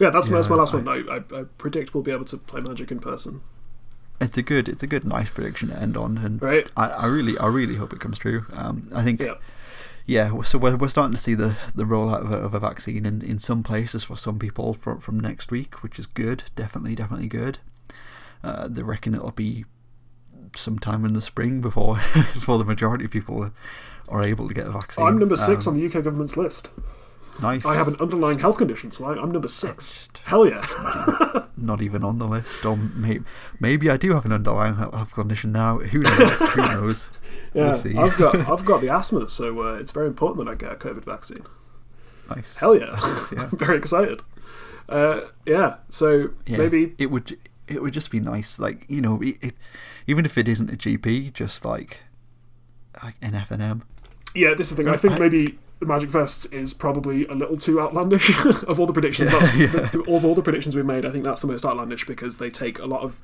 [0.00, 0.88] Yeah, that's, my that's my last I- one.
[0.88, 3.42] I, I, I predict we'll be able to play Magic in person,
[4.20, 6.68] It's a good, it's a good, nice prediction to end on, and right?
[6.76, 8.46] I, I really, I really hope it comes true.
[8.52, 9.34] Um, I think, Yeah,
[10.06, 10.42] yeah.
[10.42, 13.22] So we're, we're starting to see the, the rollout of a, of a vaccine in,
[13.22, 16.44] in some places for some people from from next week, which is good.
[16.56, 17.58] Definitely, definitely good.
[18.42, 19.64] Uh, they reckon it'll be
[20.56, 23.50] sometime in the spring before before the majority of people
[24.08, 25.06] are able to get the vaccine.
[25.06, 26.70] I'm number six Um, on the UK government's list.
[27.42, 27.64] Nice.
[27.64, 30.08] I have an underlying health condition, so I, I'm number six.
[30.24, 30.66] Hell yeah!
[31.56, 33.24] not even on the list, or maybe
[33.58, 35.78] maybe I do have an underlying health condition now.
[35.78, 36.38] Who knows?
[36.38, 37.10] Who knows?
[37.54, 37.96] yeah, We'll see.
[37.96, 40.76] I've got I've got the asthma, so uh, it's very important that I get a
[40.76, 41.44] COVID vaccine.
[42.28, 42.58] Nice.
[42.58, 42.98] Hell yeah!
[43.02, 43.48] Nice, yeah.
[43.50, 44.22] I'm very excited.
[44.88, 47.38] Uh, yeah, so Yeah, maybe it would
[47.68, 49.22] it would just be nice, like you know,
[50.06, 52.00] even if it isn't a GP, just like
[53.02, 53.82] like an F and M.
[54.34, 54.88] Yeah, this is the thing.
[54.88, 58.78] I I- think I- maybe the Magic Fest is probably a little too outlandish of
[58.78, 59.32] all the predictions.
[59.32, 59.66] Yeah, that's, yeah.
[59.66, 62.50] the- of all the predictions we've made, I think that's the most outlandish because they
[62.50, 63.20] take a lot of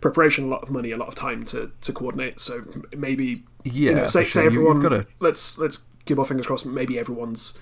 [0.00, 2.40] preparation, a lot of money, a lot of time to, to coordinate.
[2.40, 2.62] So
[2.96, 4.80] maybe Yeah, you know, say, for say everyone.
[4.80, 6.64] To Let's let's keep our fingers crossed.
[6.66, 7.54] Maybe everyone's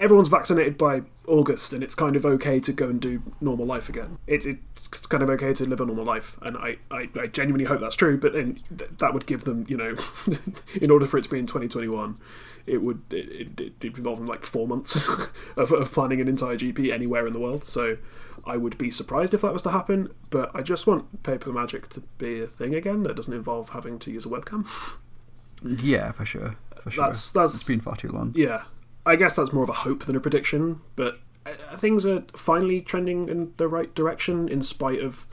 [0.00, 3.88] everyone's vaccinated by August, and it's kind of okay to go and do normal life
[3.88, 4.18] again.
[4.26, 7.64] It, it's kind of okay to live a normal life, and I, I, I genuinely
[7.64, 8.18] hope that's true.
[8.18, 9.94] But then th- that would give them, you know,
[10.82, 12.18] in order for it to be in 2021,
[12.66, 15.08] it would it, it, it'd involve them like four months
[15.56, 17.64] of, of planning an entire GP anywhere in the world.
[17.64, 17.98] So
[18.46, 20.08] I would be surprised if that was to happen.
[20.30, 23.98] But I just want paper magic to be a thing again that doesn't involve having
[24.00, 24.66] to use a webcam.
[25.62, 27.06] yeah, for sure, for sure.
[27.06, 28.32] That's that's it's been far too long.
[28.36, 28.64] yeah,
[29.06, 32.80] I guess that's more of a hope than a prediction, but uh, things are finally
[32.80, 35.26] trending in the right direction in spite of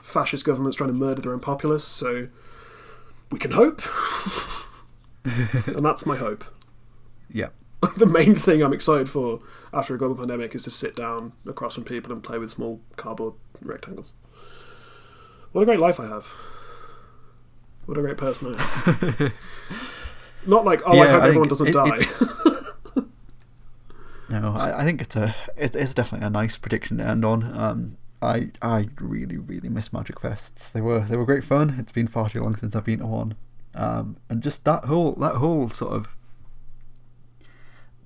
[0.00, 1.84] fascist governments trying to murder their own populace.
[1.84, 2.28] So
[3.30, 3.82] we can hope,
[5.66, 6.44] and that's my hope.
[7.32, 7.48] Yeah,
[7.96, 9.40] the main thing I'm excited for
[9.72, 12.80] after a global pandemic is to sit down across from people and play with small
[12.96, 14.12] cardboard rectangles.
[15.52, 16.26] What a great life I have.
[17.86, 19.32] What a great person I am.
[20.46, 21.88] Not like, oh, I hope I everyone doesn't it- die.
[21.94, 22.22] it's-
[24.30, 27.56] no, I, I think it's a it's, it's definitely a nice prediction to end on.
[27.58, 30.70] Um, I I really really miss Magic Fests.
[30.72, 31.76] They were they were great fun.
[31.78, 33.34] It's been far too long since I've been to one,
[33.74, 36.08] um, and just that whole that whole sort of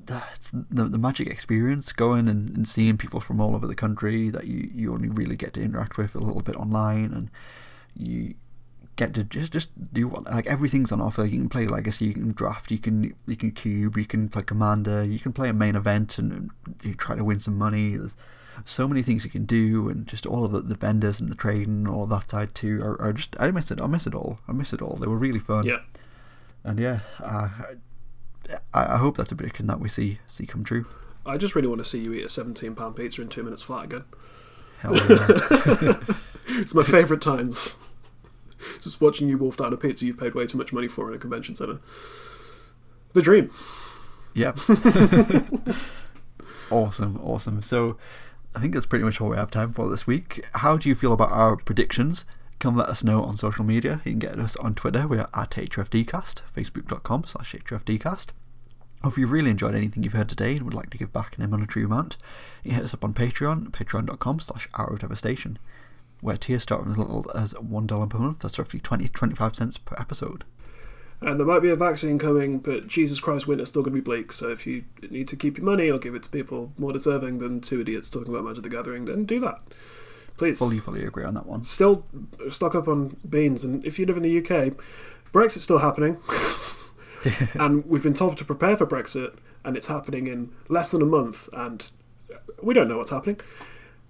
[0.06, 4.28] that's the the magic experience going and, and seeing people from all over the country
[4.30, 7.30] that you, you only really get to interact with a little bit online and
[7.96, 8.34] you
[8.96, 11.24] get to just just do what like everything's on offer.
[11.24, 14.42] You can play legacy, you can draft, you can you can cube, you can play
[14.42, 16.50] commander, you can play a main event and, and
[16.82, 17.96] you try to win some money.
[17.96, 18.16] There's
[18.64, 21.34] so many things you can do, and just all of the, the vendors and the
[21.34, 23.80] trading and all that side too are, are just I miss it.
[23.80, 24.38] I miss it all.
[24.48, 24.96] I miss it all.
[24.96, 25.64] They were really fun.
[25.66, 25.80] yeah.
[26.64, 27.48] And yeah, uh,
[28.72, 30.86] I, I hope that's a prediction that we see see come true.
[31.24, 33.62] I just really want to see you eat a seventeen pound pizza in two minutes
[33.62, 34.04] flat again.
[34.80, 36.00] Hell yeah.
[36.48, 37.78] It's my favourite times.
[38.82, 41.14] Just watching you wolf down a pizza you've paid way too much money for in
[41.14, 41.80] a convention centre.
[43.12, 43.50] The dream.
[44.34, 44.58] Yep.
[46.70, 47.62] awesome, awesome.
[47.62, 47.96] So
[48.54, 50.44] I think that's pretty much all we have time for this week.
[50.54, 52.24] How do you feel about our predictions?
[52.58, 54.00] Come let us know on social media.
[54.04, 55.06] You can get us on Twitter.
[55.06, 58.28] We're at HFDcast, facebook.com slash HFDcast.
[59.04, 61.36] Or if you've really enjoyed anything you've heard today and would like to give back
[61.36, 62.16] in a monetary amount,
[62.64, 65.58] you hit us up on Patreon, patreon.com slash Hour Devastation,
[66.20, 68.38] where tiers start from as little as $1 per month.
[68.38, 70.44] That's roughly 20 25 cents per episode.
[71.20, 74.04] And there might be a vaccine coming, but Jesus Christ, winter's still going to be
[74.04, 74.32] bleak.
[74.32, 77.38] So if you need to keep your money or give it to people more deserving
[77.38, 79.60] than two idiots talking about Magic the Gathering, then do that.
[80.36, 80.58] Please.
[80.58, 81.64] Fully, fully agree on that one.
[81.64, 82.04] Still
[82.50, 83.64] stock up on beans.
[83.64, 84.74] And if you live in the UK,
[85.32, 86.18] Brexit's still happening.
[87.54, 91.06] and we've been told to prepare for Brexit, and it's happening in less than a
[91.06, 91.90] month, and
[92.62, 93.40] we don't know what's happening.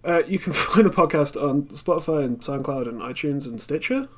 [0.04, 4.08] Uh, you can find the podcast on Spotify and SoundCloud and iTunes and Stitcher.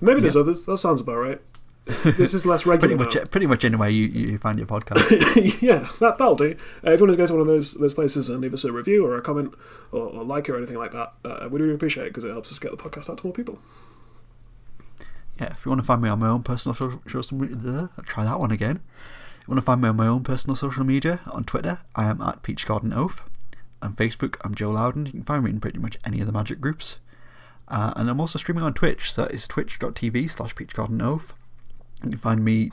[0.00, 0.40] Maybe there's Yeah.
[0.40, 0.64] others.
[0.64, 1.40] That sounds about right.
[1.84, 3.04] This is less Pretty regular.
[3.06, 5.60] much, pretty much anywhere you, you find your podcast.
[5.60, 6.56] yeah, that, that'll do.
[6.86, 8.62] Uh, if you want to go to one of those those places and leave us
[8.64, 9.52] a review or a comment
[9.90, 12.30] or, or like it or anything like that, uh, we really appreciate it because it
[12.30, 13.58] helps us get the podcast out to more people.
[15.40, 18.24] yeah, if you want to find me on my own personal social, social media, try
[18.24, 18.80] that one again.
[19.40, 22.04] If you want to find me on my own personal social media, on Twitter, I
[22.04, 23.22] am at Peach Garden Oath.
[23.82, 25.06] On Facebook, I'm Joe Loudon.
[25.06, 26.98] You can find me in pretty much any of the magic groups.
[27.66, 31.34] Uh, and I'm also streaming on Twitch, so it's twitch.tv slash Peach Garden Oath.
[32.04, 32.72] You can find me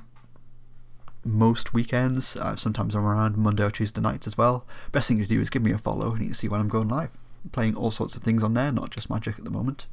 [1.24, 2.36] most weekends.
[2.36, 4.66] Uh, sometimes I'm around Monday or Tuesday nights as well.
[4.92, 6.70] Best thing to do is give me a follow and you can see when I'm
[6.70, 7.10] going live.
[7.44, 9.88] I'm playing all sorts of things on there, not just magic at the moment.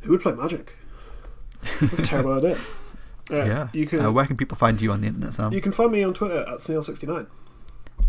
[0.00, 0.76] Who would play Magic?
[1.80, 2.58] What a terrible idea.
[3.28, 3.68] Uh, yeah.
[3.72, 5.52] You can Uh, where can people find you on the internet, Sam?
[5.52, 7.28] you can find me on Twitter at Snail69,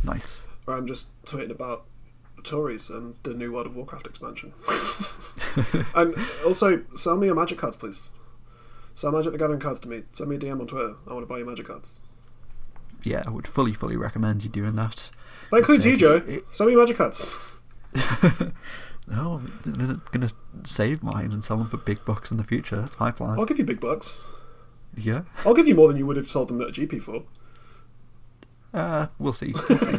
[0.04, 0.48] Nice.
[0.66, 1.86] where I'm just tweeting about
[2.44, 4.54] Tories and the new World of Warcraft expansion.
[5.96, 6.14] and
[6.46, 8.12] also, sell me your Magic cards, please.
[8.98, 10.02] Sell Magic the Gathering cards to me.
[10.12, 10.96] Send me a DM on Twitter.
[11.08, 12.00] I want to buy your Magic cards.
[13.04, 15.12] Yeah, I would fully, fully recommend you doing that.
[15.52, 16.16] That includes you, It- Joe.
[16.28, 17.38] it- Sell me Magic cards.
[19.10, 19.36] No,
[19.66, 20.34] I'm going to
[20.66, 22.76] save mine and sell them for big bucks in the future.
[22.76, 23.40] That's my plan.
[23.40, 24.22] I'll give you big bucks.
[24.98, 25.22] Yeah.
[25.46, 27.24] I'll give you more than you would have sold them at a GP for.
[28.74, 29.54] Uh, we'll see.
[29.70, 29.98] We'll see.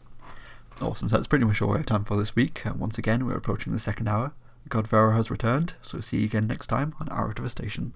[0.82, 1.08] awesome.
[1.08, 2.64] So that's pretty much all we have time for this week.
[2.64, 4.32] And once again, we're approaching the second hour.
[4.68, 7.92] God-Pharaoh has returned, so see you again next time on Hour of Devastation.